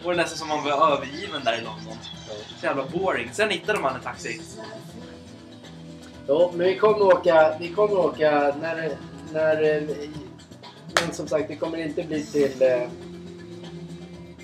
[0.03, 1.97] var det nästan som man var övergiven där i London.
[2.59, 3.29] Så jävla boring.
[3.33, 4.41] Sen hittade man en taxi.
[6.27, 8.97] Ja, men vi kommer åka, vi kommer åka när,
[9.33, 9.87] när...
[11.01, 12.89] Men som sagt, det kommer inte bli till eh,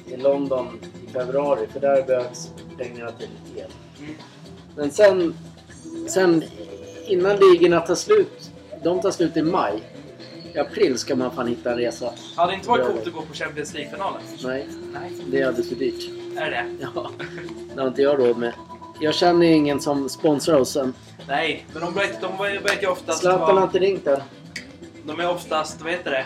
[0.06, 3.72] i London i februari för där behövs pengarna till el.
[4.00, 4.16] Mm.
[4.76, 5.36] Men sen,
[6.08, 6.44] sen
[7.06, 8.52] innan ligorna tar slut,
[8.84, 9.84] de tar slut i maj.
[10.56, 12.14] I april ska man fan hitta en resa.
[12.36, 14.22] Hade det inte varit coolt att gå på Champions League-finalen?
[14.44, 15.12] Nej, Nej.
[15.28, 16.10] det är alldeles för dyrt.
[16.38, 17.12] Är det Ja,
[17.76, 18.54] det har inte jag råd med.
[19.02, 20.94] Jag känner ingen som sponsrar oss än.
[21.28, 24.22] Nej, men de verkar, de verkar ju oftast Zlatan har inte ringt än.
[25.04, 26.26] De är oftast, vad heter det?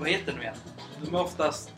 [0.00, 0.54] Vad heter det nu igen?
[1.04, 1.70] De är oftast...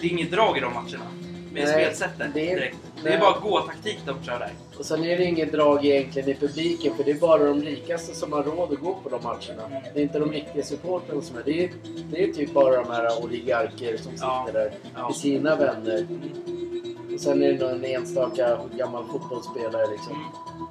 [0.00, 1.04] Det är inget drag i de matcherna.
[1.52, 2.76] Med Nej, spelsättet det är- direkt.
[3.04, 4.52] Det är bara gå-taktik de kör där.
[4.78, 8.14] Och sen är det inget drag egentligen i publiken för det är bara de rikaste
[8.14, 9.82] som har råd att gå på de matcherna.
[9.94, 11.64] Det är inte de riktiga supportrarna som är det.
[11.64, 11.70] Är,
[12.10, 14.48] det är typ bara de här oligarker som sitter Ja.
[14.52, 14.72] där
[15.06, 15.98] med sina vänner.
[15.98, 17.14] Mm.
[17.14, 20.12] Och sen är det någon enstaka gammal fotbollsspelare liksom.
[20.12, 20.66] Mm.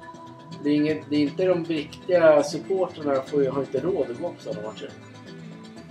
[0.64, 4.20] Det är, inget, det är inte de riktiga supportrarna får ju, har inte råd att
[4.20, 4.90] gå på sådana matcher.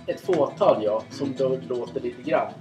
[0.06, 2.52] Ett fåtal ja, som då låter lite grann.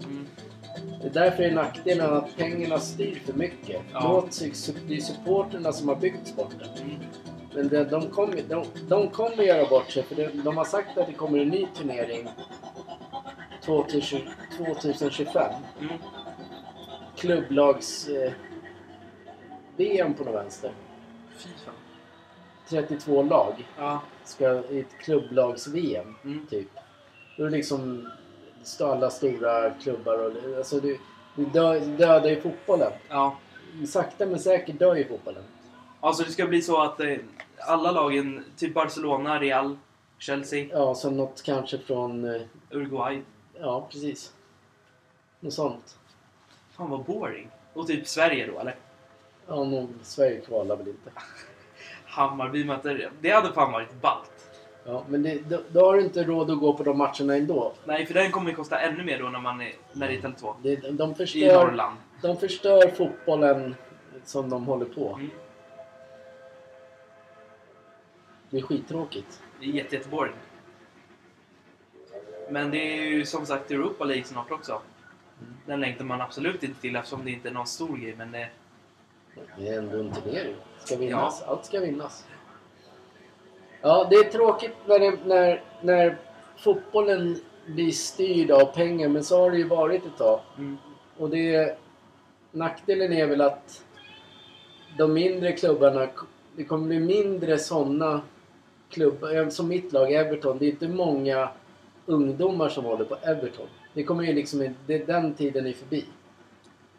[1.01, 3.81] Det är därför är nackdelen att pengarna styr för mycket.
[3.93, 3.99] Ja.
[4.03, 4.39] Låt,
[4.87, 6.67] det är supporterna som har byggt sporten.
[6.81, 6.95] Mm.
[7.55, 10.97] Men det, de, kommer, de, de kommer göra bort sig för det, de har sagt
[10.97, 12.27] att det kommer en ny turnering
[13.65, 14.17] 2020,
[14.57, 15.53] 2025.
[15.79, 15.93] Mm.
[17.15, 18.31] Klubblags eh,
[20.17, 20.71] på något vänster.
[21.37, 21.73] Fy fan.
[22.69, 24.01] 32 lag Ja.
[24.23, 26.47] ska i ett klubblags-VM Mm.
[26.47, 26.67] typ.
[27.37, 28.11] Då är det liksom
[28.79, 30.97] alla stora klubbar och alltså det
[31.35, 32.91] dö, dödar ju fotbollen.
[33.09, 33.37] ja.
[33.87, 35.43] Sakta men säkert dör ju fotbollen.
[35.99, 37.17] Alltså det ska bli så att eh,
[37.67, 39.77] alla lagen, typ Barcelona, Real,
[40.17, 42.35] Chelsea, Ja, så något kanske från...
[42.35, 42.41] eh,
[42.71, 43.21] Uruguay.
[43.59, 44.33] Ja, precis.
[45.39, 45.97] Något sånt.
[46.77, 47.49] Fan vad boring.
[47.73, 48.75] Och typ Sverige då eller?
[49.47, 51.11] Ja, nog Sverige kvalar väl inte.
[52.05, 53.11] Hammarby möter...
[53.21, 54.30] Det hade fan varit ballt.
[54.83, 57.73] Ja, men det, då, då har du inte råd att gå på de matcherna ändå.
[57.85, 60.21] Nej, för den kommer ju kosta ännu mer då när man är, när det är
[60.21, 60.53] Tele2.
[60.61, 61.97] Det, de, I förstör, Norrland.
[62.21, 63.75] de förstör fotbollen
[64.25, 65.13] som de håller på.
[65.15, 65.29] Mm.
[68.49, 69.41] Det är skittråkigt.
[69.59, 70.33] Det är jätte, jätteboring.
[72.49, 74.71] Men det är ju som sagt Europa League snart också.
[75.41, 75.53] Mm.
[75.65, 78.15] Den längtar man absolut inte till eftersom det inte är någon stor grej.
[78.17, 78.49] Men det,
[79.57, 80.55] Det är ändå en turnering.
[80.79, 81.41] Ska vinnas.
[81.41, 82.25] Allt ska vinnas.
[83.81, 86.17] Ja, det är tråkigt när, det, när, när
[86.57, 89.07] fotbollen blir styrd av pengar.
[89.09, 90.39] Men så har det ju varit ett tag.
[90.57, 90.77] mm,
[91.17, 91.77] Och det...
[92.51, 93.83] Nackdelen är väl att
[94.97, 96.07] de mindre klubbarna...
[96.55, 98.21] Det kommer bli mindre sådana
[98.89, 99.49] klubbar.
[99.49, 100.57] Som mitt lag, Everton.
[100.57, 101.49] Det är inte många
[102.05, 103.67] ungdomar som håller på Everton.
[103.93, 104.75] Det kommer ju liksom...
[104.85, 106.05] Det, den tiden är förbi.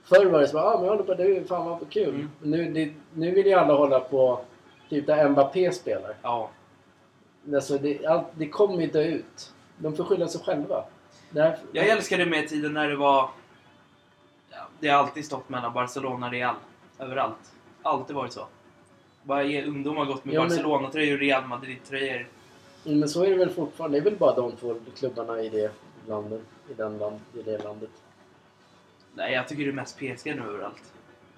[0.05, 1.49] Förr var det så ah, men jag håller på det.
[1.49, 2.09] Fan vad kul.
[2.14, 2.28] Mm.
[2.43, 4.41] Nu, det, nu vill ju alla hålla på
[4.89, 6.14] typ där Mbappé spelar.
[6.22, 6.51] ja.
[7.55, 9.53] Alltså det, allt, det kommer ju dö ut.
[9.78, 10.84] De får skylla sig själva.
[11.30, 13.30] Det här, Jag älskade med tiden när det var...
[14.80, 16.55] Det har alltid stått mellan Barcelona och Real.
[16.99, 17.53] Överallt.
[17.82, 18.47] Alltid varit så.
[19.22, 22.28] Varje ungdom har gått med Ja, men- Barcelona-tröjor och Real Madrid-tröjor.
[22.84, 24.01] Men så är det väl fortfarande.
[24.01, 25.70] Det är väl bara de två klubbarna i det
[26.09, 26.40] landet.
[26.70, 27.90] I, den land, i det landet.
[29.14, 30.82] Nej, jag tycker det är mest PSG nu överallt.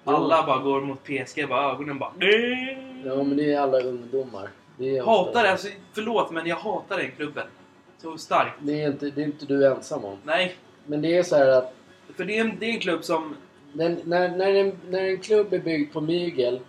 [0.03, 0.11] Jo.
[0.13, 2.11] Alla bara går mot PSG, bara ögonen bara...
[3.05, 4.49] Ja, men det är alla ungdomar.
[4.77, 7.47] Det Hatar det, alltså, förlåt men jag hatar den klubben.
[8.01, 8.55] Så starkt.
[8.59, 10.17] Det är, inte, det är inte du ensam om.
[10.23, 10.55] Nej,
[10.85, 11.73] Men det är så här att
[12.15, 13.35] för det är en, det är en klubb som...
[13.73, 16.59] den, när, när, en, när en klubb är byggd på mygel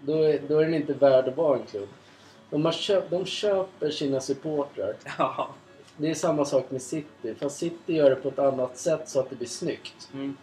[0.00, 1.88] då är, då är den inte värd att vara en klubb.
[2.50, 4.94] De, har köp, de köper sina supportrar.
[5.18, 5.48] Ja.
[5.96, 7.34] Det är samma sak med City.
[7.40, 10.08] Fast City gör det på ett annat sätt så att det blir snyggt.
[10.14, 10.36] Mm,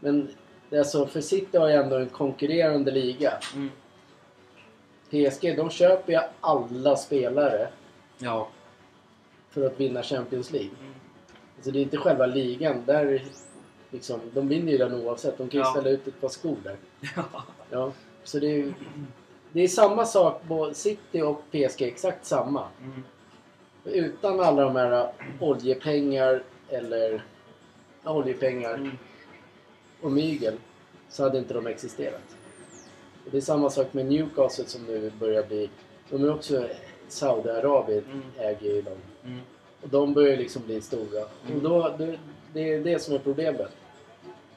[0.00, 0.28] Men
[0.72, 3.32] alltså, för City har ju ändå en konkurrerande liga.
[3.54, 3.70] mm,
[5.10, 7.68] PSG, de köper ju alla spelare
[8.18, 8.48] Ja.
[9.50, 10.70] för att vinna Champions League.
[10.80, 10.92] Mm.
[11.56, 12.82] Alltså det är inte själva ligan.
[12.86, 13.22] Där
[13.90, 15.38] liksom, de vinner ju den oavsett.
[15.38, 15.70] De kan ju Ja.
[15.70, 16.76] ställa ut ett par skor där.
[17.16, 17.24] Ja.
[17.70, 17.92] Ja,
[18.24, 18.72] så det är ju...
[19.52, 22.64] Det är samma sak på City och PSG, exakt samma.
[22.82, 23.02] Mm.
[23.84, 27.24] Utan alla de här oljepengar eller
[28.04, 28.98] ja, oljepengar Mm.
[30.00, 30.54] och mygel
[31.08, 32.36] så hade inte de existerat.
[33.28, 35.70] Och det är samma sak med Newcastle som nu börjar bli...
[36.10, 36.68] De är också
[37.08, 38.22] Saudiarabien Mm.
[38.38, 38.96] äger ju dem.
[39.24, 39.40] Mm.
[39.82, 41.24] Och de börjar liksom bli stora.
[41.46, 41.56] Mm.
[41.56, 42.18] Och då, det,
[42.52, 43.68] det är det som är problemet.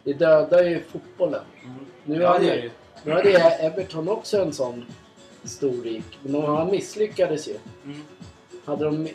[0.03, 1.41] Det dödar ju fotbollen.
[1.63, 1.75] Mm.
[2.05, 2.69] Nu Ja, hade,
[3.03, 4.85] nu hade Everton också en sån
[5.43, 6.19] stor rik.
[6.23, 7.57] Men han misslyckades ju.
[7.85, 8.01] Mm.
[8.65, 9.07] Hade, de,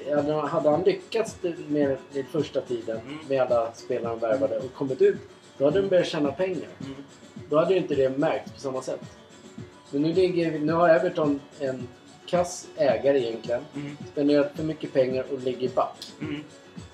[0.49, 1.37] hade, han lyckats
[1.69, 3.19] med den första tiden Mm.
[3.29, 5.19] med alla spelare han värvade och kommit ut,
[5.59, 6.69] då hade de börjat tjäna pengar.
[7.51, 9.01] Då hade ju inte det märkts på samma sätt.
[9.91, 11.89] Men nu, ligger, nu har Everton en
[12.27, 13.61] kass ägare egentligen.
[13.75, 13.97] Mm.
[14.13, 16.13] Spenderat för mycket pengar och ligger back.
[16.21, 16.43] Mm.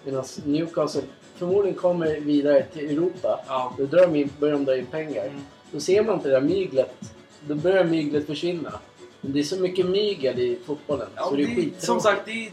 [0.05, 1.03] Medan Newcastle
[1.35, 3.45] förmodligen kommer vidare till Europa.
[3.49, 3.75] Ja.
[3.79, 5.25] Då drar de in, börjar de dra in pengar.
[5.27, 5.41] Mm.
[5.73, 7.15] Då ser man inte det där myglet.
[7.47, 8.81] Då börjar myglet försvinna.
[9.21, 11.09] Men det är så mycket mygel i fotbollen.
[11.17, 12.53] Ja, så det är det, som sagt, det är,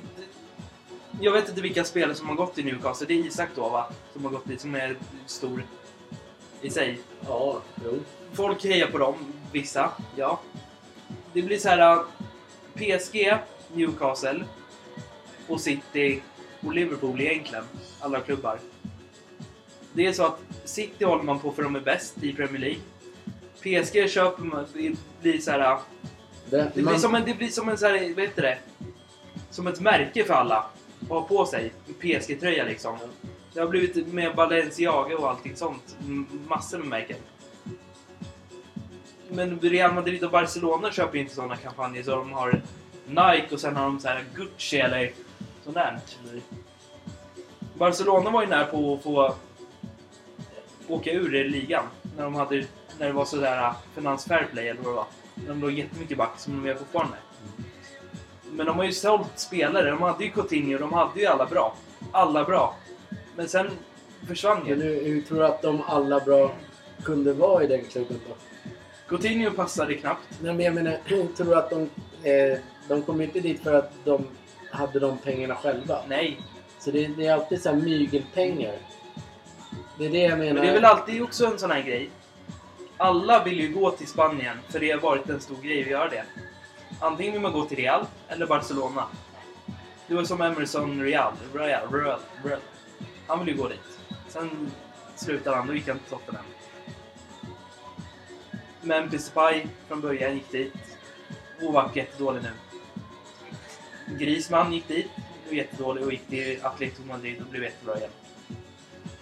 [1.21, 3.07] jag vet inte vilka spelare som har gått i Newcastle.
[3.07, 3.85] Det är Isak då va?
[4.13, 5.63] Som har gått dit, som är stor
[6.61, 6.99] i sig.
[7.27, 7.99] Ja, jo.
[8.33, 9.15] Folk hejar på dem,
[9.51, 9.91] vissa.
[10.15, 10.39] Ja.
[11.33, 11.91] Det blir så här...
[11.93, 12.01] äh,
[12.75, 13.37] PSG,
[13.73, 14.43] Newcastle
[15.47, 16.21] och City
[16.65, 17.63] och Liverpool egentligen.
[17.99, 18.59] Alla klubbar.
[19.93, 22.79] Det är så att City håller man på för de är bäst i Premier League.
[23.81, 25.59] PSG köper man, det blir så här...
[25.71, 25.79] äh,
[26.49, 28.57] Det, Det blir man, som en, det blir som en så här, vad heter det?
[29.49, 30.65] Som ett märke för alla.
[31.01, 31.71] Att ha på sig.
[32.01, 32.97] PSG-tröja liksom.
[33.53, 35.95] Det har blivit med Balenciaga och allting sånt.
[36.47, 37.17] Massor med märken.
[39.31, 42.61] Men Real Madrid och Barcelona köper ju inte sådana kampanjer så de har
[43.07, 45.11] Nike och sen har de så här Gucci eller
[45.63, 45.99] sånt där.
[46.31, 46.43] Typ.
[47.73, 49.35] Barcelona var ju nära på att få
[50.87, 51.83] åka ur i ligan.
[52.17, 52.65] När de hade,
[52.99, 55.05] när det var sådär finans fair play eller vad det var.
[55.35, 57.17] När de låg jättemycket back som de är fortfarande.
[58.51, 59.89] Men de har ju sålt spelare.
[59.89, 61.75] De hade ju Coutinho, de hade ju alla bra.
[62.11, 62.75] Alla bra.
[63.35, 63.69] Men sen
[64.27, 64.75] försvann men ju.
[64.75, 66.51] hur, hur tror du att de alla bra
[67.03, 68.35] kunde vara i den klubben då?
[69.09, 70.27] Coutinho passade knappt.
[70.41, 70.97] Nej, men jag menar,
[71.37, 71.89] tror att de...
[72.29, 74.27] Eh, de kom inte dit för att de
[74.71, 75.99] hade de pengarna själva.
[76.07, 76.39] Nej.
[76.79, 78.75] Så det, det är alltid så här mygelpengar.
[79.97, 80.53] Det är det jag menar.
[80.53, 82.09] Men det är väl alltid också en sån här grej.
[82.97, 86.09] Alla vill ju gå till Spanien, för det har varit en stor grej att göra
[86.09, 86.23] det.
[86.99, 89.03] Antingen vill man gå till Real eller Barcelona.
[90.07, 91.33] Det var som Emerson Real.
[91.53, 92.59] Real, Real, Real.
[93.27, 93.99] Han ville ju gå dit.
[94.27, 94.71] Sen
[95.15, 96.45] slutade han, då gick han till Tottenham.
[98.81, 100.73] Men Depay från början gick dit.
[101.61, 102.51] Ovak var jättedålig nu.
[104.17, 105.07] Grisman gick dit,
[105.43, 108.09] blev jättedålig och gick till Atletico Madrid och blev jättebra igen.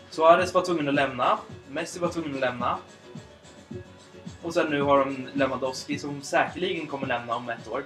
[0.09, 1.39] Suarez var tvungen att lämna.
[1.69, 2.77] Messi var tvungen att lämna.
[4.41, 7.83] Och sen nu har de Lewandowski som säkerligen kommer lämna om ett år.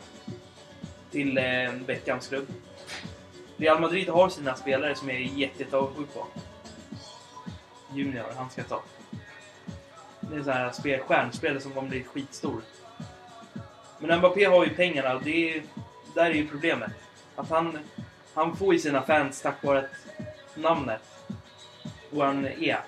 [1.12, 2.48] Till eh, Beckhams klubb.
[3.58, 6.28] Real Madrid har sina spelare som jag är jättesjuk på.
[7.94, 8.82] Junior, han ska ta.
[10.22, 12.62] Det är här spel, stjärnspelare som kommer bli skitstor.
[14.00, 15.64] Men Mbappé har ju pengarna och det är,
[16.16, 16.92] där är ju problemet.
[17.36, 17.78] Att han,
[18.34, 19.86] han får ju sina fans tack vare
[20.56, 21.02] namnet
[22.12, 22.80] och han är.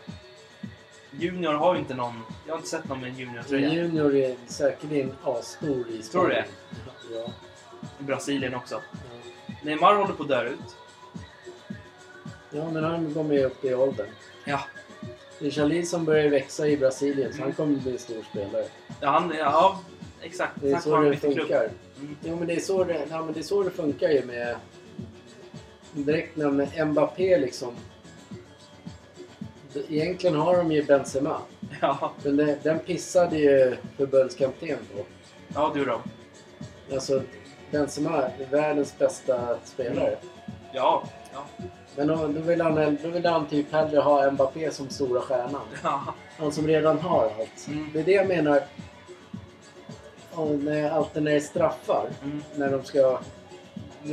[1.11, 2.21] Junior har ju inte någon...
[2.45, 3.73] Jag har inte sett någon med en junior-tröja.
[3.73, 6.45] Junior är säkerligen asstor i Tror du det?
[7.13, 7.31] Ja.
[7.99, 8.81] I Brasilien också.
[8.91, 9.55] ja.
[9.63, 10.75] Neymar håller på att dö ut.
[12.49, 14.07] Ja, men han kommer ju upp i åldern.
[14.45, 14.59] Ja.
[15.39, 18.65] Richarlison börjar växa i Brasilien så han kommer bli en stor spelare.
[19.01, 19.79] Ja, han, ja
[20.21, 20.53] exakt.
[20.61, 21.69] Det är Tack så det funkar.
[21.99, 22.17] Mm.
[22.23, 24.55] Jo, men det är så det, ja, men det, är så det funkar ju med...
[25.93, 27.75] Direkt när med Mbappé liksom...
[29.89, 31.41] Egentligen har de ju Benzema.
[31.81, 35.05] Ja, Men det, den pissade ju förbundskapten på.
[35.53, 36.01] ja du då.
[36.93, 37.21] Alltså,
[37.71, 40.17] Benzema är världens bästa spelare.
[40.73, 41.03] Ja,
[41.33, 41.65] ja.
[41.95, 45.61] Men då, då, vill han, då vill han typ hellre ha Mbappé som stora stjärnan.
[45.83, 46.03] ja.
[46.37, 47.67] Han som redan har allt.
[47.67, 47.89] Mm.
[47.93, 48.63] Det är det jag menar.
[50.61, 52.09] När, alltid när det är straffar.
[52.23, 52.43] Mm.
[52.55, 53.19] När de ska...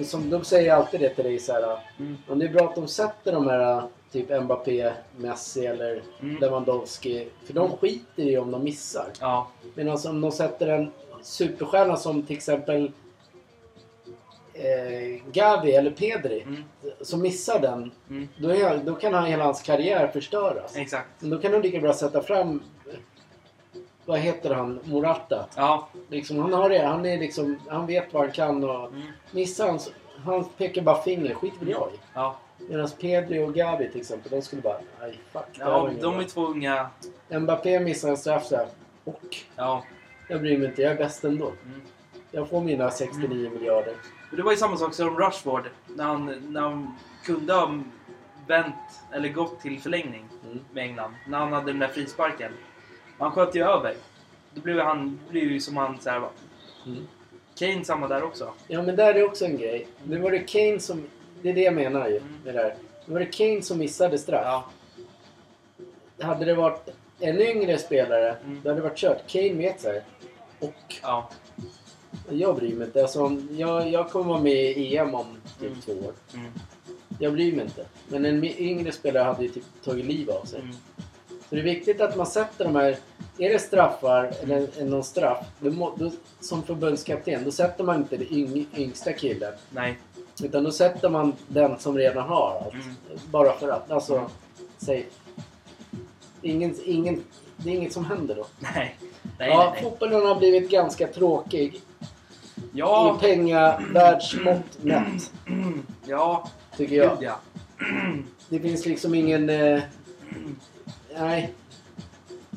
[0.04, 1.78] Som, de säger alltid det till dig så här.
[1.98, 2.18] Mm.
[2.28, 6.36] Om det är bra att de sätter de här typ Mbappé, Messi eller Mm.
[6.40, 7.28] Lewandowski.
[7.44, 9.06] För de skiter i om de missar.
[9.20, 9.48] Ja.
[9.74, 12.92] Men alltså om de sätter en superstjärna som till exempel
[14.64, 16.42] eh, Gavi eller Pedri.
[16.42, 16.64] Mm.
[17.00, 17.90] Som missar den.
[18.10, 18.28] Mm.
[18.36, 20.76] Då, är, då kan han, hela hans karriär förstöras.
[20.76, 21.08] Exakt.
[21.18, 22.62] Men då kan de lika bra sätta fram
[24.04, 25.46] vad heter han, Morata.
[25.56, 25.88] Ja.
[26.08, 29.02] Liksom, han har det, han är liksom, han vet vad han kan och Mm.
[29.30, 29.78] missar han,
[30.24, 31.98] han pekar bara finger, skit väl jag i.
[32.14, 32.36] Ja.
[32.68, 35.42] Medan Pedri och Gavi till exempel, de skulle bara, nej fuck.
[35.58, 36.90] ja de bra." är två unga.
[37.28, 38.66] Mbappé missar en straff så här.
[39.04, 39.84] Och Ja.
[40.28, 41.46] jag bryr mig inte, jag är bäst ändå.
[41.46, 41.80] Mm.
[42.30, 43.94] Jag får mina 69 miljarder.
[44.30, 45.64] Det var ju samma sak som Rushford.
[45.86, 47.78] När han, när han kunde ha
[48.46, 48.74] vänt,
[49.12, 50.60] eller gått till förlängning Mm.
[50.72, 51.14] med England.
[51.28, 52.52] När han hade den där frisparken.
[53.18, 53.94] Han sköt ju över.
[54.54, 56.28] Då blev han blev ju som han så här.
[56.86, 57.06] Mm.
[57.58, 58.52] Kane samma där också.
[58.68, 59.86] Ja men där är också en grej.
[60.04, 61.04] Nu var det Kane som,
[61.42, 62.16] det är det jag menar ju.
[62.16, 62.34] Mm.
[62.44, 62.74] Det där.
[63.06, 64.64] Nu var det Kane som missade straff.
[66.18, 66.26] Ja.
[66.26, 68.60] Hade det varit en yngre spelare, Mm.
[68.62, 69.26] då hade det varit kört.
[69.32, 70.02] Kane vet här.
[70.60, 71.30] Och Ja.
[72.32, 73.02] Jag bryr mig inte.
[73.02, 75.26] Alltså, jag, jag kommer vara med i EM om
[75.60, 75.80] typ Mm.
[75.80, 76.12] två år.
[76.34, 76.52] Mm.
[77.18, 77.84] Jag bryr mig inte.
[78.08, 80.60] Men en yngre spelare hade ju typ tagit liv av sig.
[80.60, 80.72] Mm.
[81.48, 82.96] Så det är viktigt att man sätter de här...
[83.38, 86.10] Är det straffar eller en- någon straff, då, må, då,
[86.40, 89.52] som förbundskapten, då sätter man inte den yng, yngsta killen.
[89.70, 89.98] Nej.
[90.42, 92.74] Utan då sätter man den som redan har allt.
[92.74, 92.94] Mm.
[93.30, 93.90] Bara för att.
[93.90, 94.28] Alltså, Mm.
[94.78, 95.08] säg...
[96.42, 97.24] Ingen, ingen,
[97.56, 98.46] det är inget som händer då.
[98.58, 98.96] Nej.
[99.38, 99.82] Nej, ja, nej, nej.
[99.82, 101.80] fotbollen har blivit ganska tråkig.
[102.72, 103.16] Ja.
[103.16, 105.32] I pengavärldsmått mätt,
[106.06, 106.48] Ja.
[106.76, 107.18] tycker jag.
[107.18, 107.38] Gud ja.
[108.48, 109.50] Det finns liksom ingen...
[109.50, 109.80] Eh,
[111.18, 111.52] nej.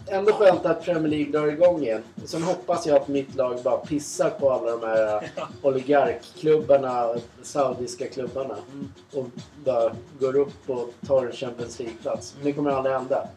[0.07, 2.03] Ändå skönt att Premier League drar igång igen.
[2.25, 7.09] Sen hoppas jag att mitt lag bara pissar på alla de här eh, oligarkklubbarna,
[7.41, 8.55] saudiska klubbarna.
[8.73, 8.91] Mm.
[9.13, 9.25] Och
[9.65, 12.33] bara går upp och tar en Champions League-plats.
[12.35, 13.27] Men det kommer aldrig hända.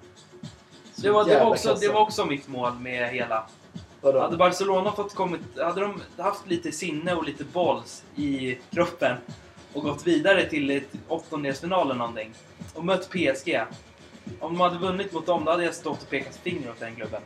[0.96, 3.44] Det var, det, var också, det var också mitt mål med hela.
[4.06, 4.20] Vadå?
[4.20, 9.16] Hade Barcelona fått kommit, hade de haft lite sinne och lite balls i kroppen
[9.72, 12.34] och gått vidare till ett åttondelsfinal eller någonting
[12.74, 13.60] och mött PSG.
[14.40, 16.94] Om de hade vunnit mot dem, då hade jag stått och pekat finger åt den
[16.94, 17.20] klubben.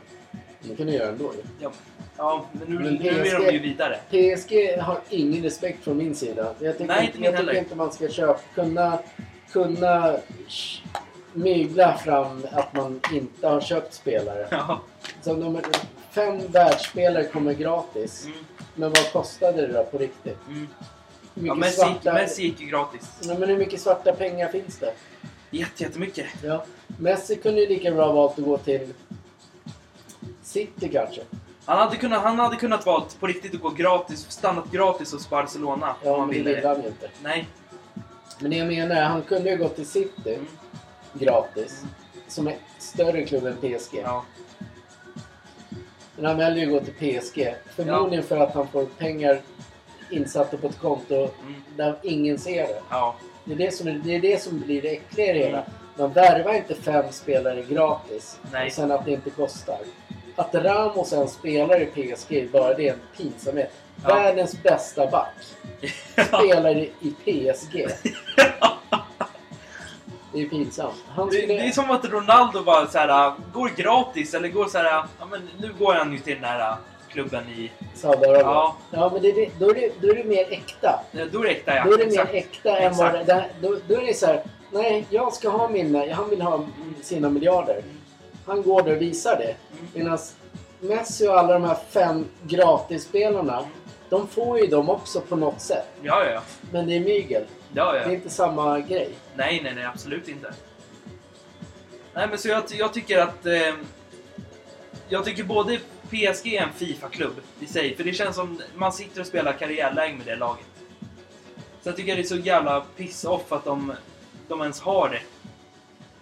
[0.61, 1.41] Det kan du göra ändå ju.
[1.59, 1.71] Ja,
[2.17, 3.99] ja men nu, Men nu är PSG de ju vidare.
[4.09, 6.53] PSG har ingen respekt från min sida.
[6.59, 7.59] Jag tycker, Nej, inte min jag tycker heller.
[7.59, 8.99] inte man ska köpa, kunna,
[9.51, 10.17] kunna
[11.33, 14.47] mygla fram att man inte har köpt spelare.
[14.51, 14.81] Ja.
[15.21, 15.61] Så de,
[16.11, 18.25] fem världsspelare kommer gratis.
[18.25, 18.37] Mm,
[18.75, 20.37] Men vad kostade det då på riktigt?
[20.47, 20.67] mm.
[21.33, 23.09] Ja Messi, svarta, Messi gick ju gratis.
[23.23, 24.93] Nej, men hur mycket svarta pengar finns det?
[25.49, 26.25] Jätte, jättemycket.
[26.43, 26.65] Ja.
[26.99, 28.93] Messi kunde ju lika bra valt att gå till
[30.43, 31.21] City kanske.
[31.65, 35.29] Han hade, kunnat, han hade kunnat valt på riktigt att gå gratis, stannat gratis hos
[35.29, 37.09] Barcelona om Ja, han men det ville han ju inte.
[37.23, 37.47] Nej.
[38.39, 40.47] Men det jag menar är, han kunde ju gå till City Mm.
[41.13, 41.83] gratis.
[42.27, 43.99] Som är större klubb än PSG.
[44.03, 44.25] Ja.
[46.15, 47.55] Men han väljer ju att gå till PSG.
[47.75, 49.41] Förmodligen för att han får pengar
[50.09, 51.63] insatta på ett konto Mm.
[51.75, 52.81] där ingen ser det.
[52.89, 53.15] Ja.
[53.45, 55.63] Det är det som, det, är det som blir det äckliga i det hela.
[55.97, 58.67] Man värvar inte fem spelare gratis Nej.
[58.67, 59.77] och sen att det inte kostar.
[60.35, 61.85] Att Ramos är en spelare i
[62.15, 63.71] PSG, bara det är en pinsamhet.
[64.03, 64.15] Ja.
[64.15, 65.33] Världens bästa back
[66.27, 67.11] spelar i i
[67.53, 67.87] PSG.
[70.31, 70.95] Det är ju pinsamt.
[71.15, 71.53] Han Det, skulle...
[71.53, 74.85] det är som att Ronaldo bara så här, går gratis eller går så här,
[75.19, 76.75] ja men nu går han ju till den här
[77.09, 77.71] klubben i...
[77.95, 78.45] Saudiarabien.
[78.45, 78.75] Ja.
[78.91, 79.09] Ja.
[79.13, 80.99] men det, är det, då, är det, då är det mer äkta.
[81.31, 81.83] Då är det äkta ja.
[81.85, 82.33] Då är det Exakt.
[82.33, 84.43] mer äkta än vad det, det, då, då är det så här.
[84.71, 86.13] Nej, jag ska ha mina...
[86.13, 86.65] Han vill ha
[87.01, 87.81] sina miljarder.
[88.45, 89.55] Han går där och visar det.
[89.71, 89.87] Mm.
[89.93, 90.17] Medan
[90.79, 93.63] Messi och alla de här fem gratisspelarna.
[94.09, 95.87] De får ju dem också på något sätt.
[96.01, 96.41] Ja, ja, ja.
[96.71, 97.43] Men det är mygel.
[97.73, 98.11] Ja, Det är ja.
[98.11, 99.09] inte samma grej.
[99.35, 100.53] Nej, nej, nej, absolut inte.
[102.13, 103.45] Nej, men så jag, jag tycker att...
[103.45, 103.73] Eh,
[105.09, 109.21] jag tycker både PSG är en Fifa-klubb i sig, för det känns som man sitter
[109.21, 110.65] och spelar karriärläge med det laget.
[111.81, 113.93] Så jag tycker det är så jävla piss-off att de,
[114.47, 115.21] de ens har det.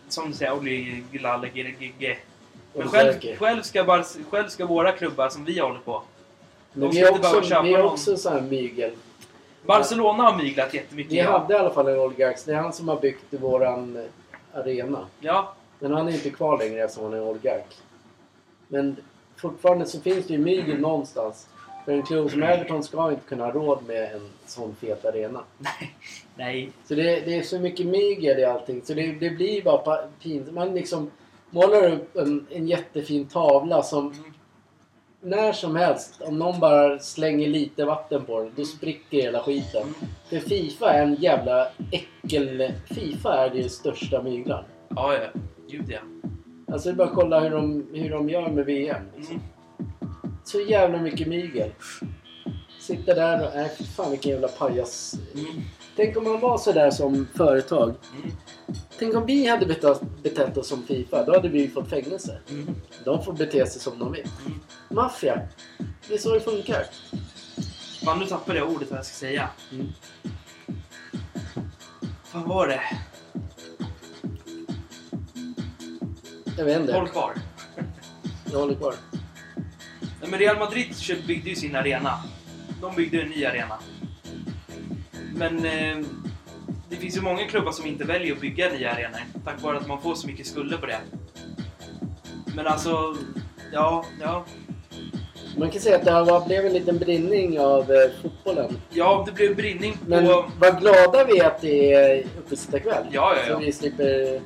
[0.09, 2.17] Som du säger, oligalegege.
[2.73, 6.03] Men Och själv, själv, ska bara, själv ska våra klubbar som vi håller på.
[6.73, 8.91] Men vi är också, vi är också så här mygel.
[9.65, 11.13] Barcelona har myglat jättemycket.
[11.13, 11.39] Ja.
[11.39, 12.37] hade i alla fall en oligark.
[12.45, 15.07] Det är han som har byggt våran eh, arena.
[15.19, 15.53] ja.
[15.79, 17.77] Men han är inte kvar längre eftersom han är oligark.
[18.67, 18.95] Men
[19.35, 21.47] fortfarande så finns det ju mygel någonstans.
[21.85, 25.43] För en klubb som Everton ska inte kunna ha råd med en sån fet arena.
[26.35, 26.71] Nej.
[26.85, 28.81] Så det, det är så mycket mygel i allting.
[28.85, 30.55] Så det, det blir bara pinsamt.
[30.55, 31.11] Man liksom
[31.49, 34.13] målar upp en, en jättefin tavla som
[35.21, 39.93] när som helst, om någon bara slänger lite vatten på den, då spricker hela skiten.
[40.29, 42.73] För Fifa är en jävla äckel...
[42.85, 44.65] Fifa är det största myglaren.
[44.89, 45.41] Ja, ja.
[45.69, 45.99] Gud ja.
[46.71, 49.03] Alltså det är bara att kolla hur de, hur de gör med VM.
[49.15, 49.35] Liksom.
[49.35, 50.35] Mm.
[50.43, 51.69] Så jävla mycket mygel.
[52.79, 53.55] Sitta där och...
[53.55, 55.15] Äh, fan vilken jävla pajas.
[55.33, 55.61] Mm.
[55.95, 57.89] Tänk om man var så där som företag.
[57.89, 58.31] Mm.
[58.99, 61.25] Tänk om vi hade betett, betett oss som Fifa.
[61.25, 62.39] Då hade vi fått fängelse.
[62.49, 62.75] Mm.
[63.03, 64.27] De får bete sig som de vill.
[64.45, 64.59] Mm.
[64.89, 65.41] Maffia.
[66.07, 66.85] Det är så det funkar.
[68.05, 69.49] Fan, nu tappade jag ordet vad jag ska säga.
[69.71, 69.87] Mm.
[72.33, 72.81] Vad var det?
[76.57, 76.93] Jag vet inte.
[76.93, 77.33] Håll kvar.
[78.51, 78.95] Jag håller kvar.
[80.01, 80.95] Nej, men Real Madrid
[81.27, 82.23] byggde ju sin arena.
[82.81, 83.79] De byggde en ny arena.
[85.35, 86.05] Men eh,
[86.89, 89.19] det finns ju många klubbar som inte väljer att bygga nya arenor.
[89.45, 90.99] Tack vare att man får så mycket skulder på det.
[92.55, 93.15] Men alltså,
[93.73, 94.45] ja, ja.
[95.57, 98.77] Man kan säga att det här blev en liten brinning av eh, fotbollen.
[98.89, 100.09] Ja, det blev brinning på...
[100.09, 100.25] Men
[100.59, 103.05] vad glada vi är att det är uppesittarkväll.
[103.11, 103.53] Ja, ja, ja.
[103.53, 104.41] Så vi slipper...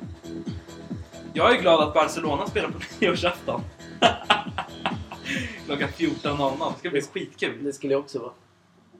[1.32, 3.60] Jag är glad att Barcelona spelar på nyårsafton.
[5.66, 6.72] Klockan 14.00.
[6.72, 7.64] Det ska bli skitkul.
[7.64, 8.32] Det skulle jag också vara.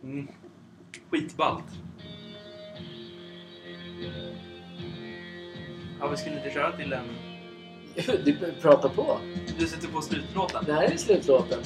[0.02, 0.28] Mm.
[1.10, 1.64] Skitballt.
[6.00, 7.04] Ja, vi skulle inte köra till en...
[8.24, 9.18] Du pratar på.
[9.58, 10.64] Du sätter på slutlåten.
[10.66, 11.58] Det här är slutlåten.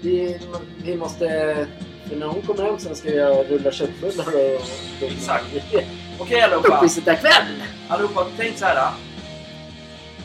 [0.00, 0.40] Vi,
[0.84, 1.26] vi måste...
[2.08, 4.62] För när hon kommer hem sen ska jag rulla köttbullar och...
[5.02, 5.44] Exakt.
[6.18, 6.76] Okej allihopa.
[6.76, 7.62] Uppesittarkväll!
[7.88, 8.92] Allihopa, tänk så här.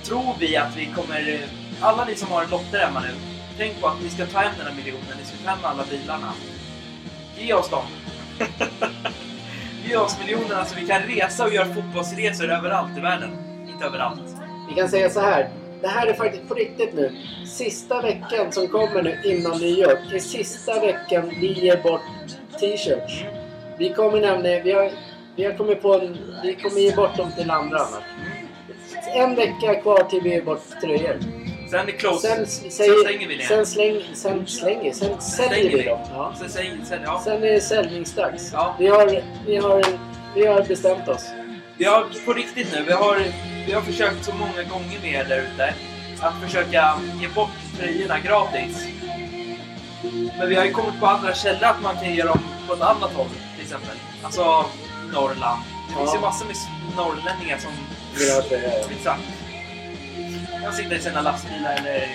[0.03, 1.45] Tror vi att vi kommer...
[1.81, 3.11] Alla ni som har lotter hemma nu.
[3.57, 5.17] Tänk på att ni ska ta hem den här miljonen.
[5.19, 6.33] Ni ska ta hem alla bilarna.
[7.37, 7.85] Ge oss dem.
[9.85, 13.29] Miljonerna så vi kan resa och göra fotbollsresor överallt i världen.
[13.73, 14.19] Inte överallt.
[14.69, 15.49] Vi kan säga så här.
[15.81, 17.11] Det här är faktiskt på riktigt nu.
[17.45, 19.99] Sista veckan som kommer nu innan nyår.
[20.09, 22.01] Det är sista veckan vi ger bort
[22.59, 23.23] t-shirts.
[23.77, 24.63] Vi kommer nämligen...
[24.63, 24.91] Vi har,
[25.35, 26.17] vi har kommit på en...
[26.43, 28.03] Vi kommer ge bort dem till andra annars.
[29.15, 31.44] En vecka kvar till vi ger bort tröjor.
[31.71, 32.27] Sen är close.
[32.27, 33.43] Sen, Sen säger, slänger vi det.
[33.45, 35.83] sen, släng, sen slänger Sen säljer vi vi.
[35.83, 35.99] dem.
[36.13, 36.33] Ja.
[36.39, 36.77] Sen säger...
[36.85, 37.21] Sen, ja.
[37.23, 38.49] Sen är det säljningsdags.
[38.53, 38.75] Ja.
[38.79, 39.83] Vi, har, vi, har,
[40.35, 41.25] vi har bestämt oss.
[41.77, 43.19] Vi har på riktigt nu, vi har,
[43.67, 45.73] vi har försökt så många gånger med er där ute
[46.21, 47.49] att försöka ge bort
[47.79, 48.87] tröjorna gratis.
[50.37, 52.81] Men vi har ju kommit på andra källor att man kan ge dem på ett
[52.81, 53.95] annat håll till exempel.
[54.23, 54.65] Alltså
[55.13, 55.61] Norrland.
[55.89, 56.15] Det finns Ja.
[56.15, 56.55] ju massor med
[56.97, 57.71] norrlänningar som
[58.97, 59.21] exakt
[60.65, 62.07] kan sitta i sina lastbilar eller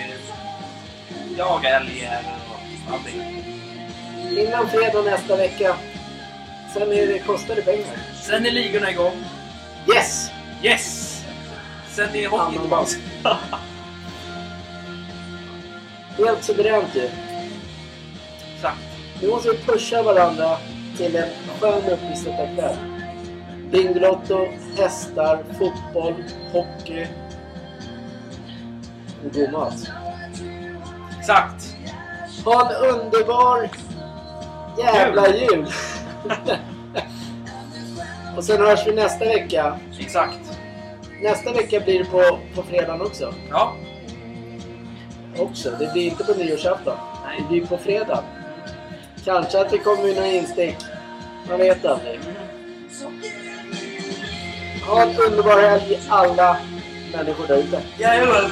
[1.37, 2.23] jaga älgar
[2.87, 3.43] och allting.
[4.37, 5.75] Innan fredag nästa vecka.
[6.73, 7.97] Sen är det, kostar det pengar.
[8.21, 9.23] Sen är ligorna igång.
[9.95, 10.31] Yes!
[10.63, 11.17] Yes!
[11.89, 12.89] Sen är hockeyn tillbaka.
[16.17, 17.09] Helt suveränt ju.
[18.55, 18.79] Exakt.
[19.21, 20.57] Nu måste vi pusha varandra
[20.97, 21.29] till en
[21.59, 22.75] skön uppesittarkväll.
[23.71, 24.47] Bingolotto,
[24.77, 27.07] hästar, fotboll, hockey
[29.25, 29.73] och god mat.
[31.19, 31.75] Exakt.
[32.45, 33.69] Ha en underbar
[34.77, 35.67] jävla jul!
[38.37, 39.79] och sen hörs vi nästa vecka.
[39.99, 40.39] Exakt.
[41.21, 43.33] Nästa vecka blir det på, på fredagen också.
[43.49, 43.73] Ja.
[45.37, 45.71] också.
[45.79, 46.97] Det blir inte på nyårsafton.
[47.23, 47.43] Det Nej.
[47.49, 48.23] blir på fredag.
[49.25, 50.75] Kanske att det kommer några instick.
[51.49, 52.19] Man vet aldrig.
[54.87, 56.57] Ha en underbar helg alla
[57.13, 57.81] människor där ute.
[57.97, 58.51] Jajamän.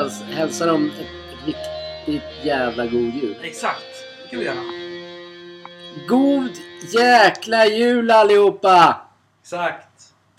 [0.00, 3.36] häls- hälsa dem ett, ett riktigt jävla god jul?
[3.42, 3.80] Exakt.
[4.24, 4.56] Det kan vi göra.
[6.08, 6.50] God
[6.94, 9.00] jäkla jul allihopa!
[9.42, 9.86] Exakt.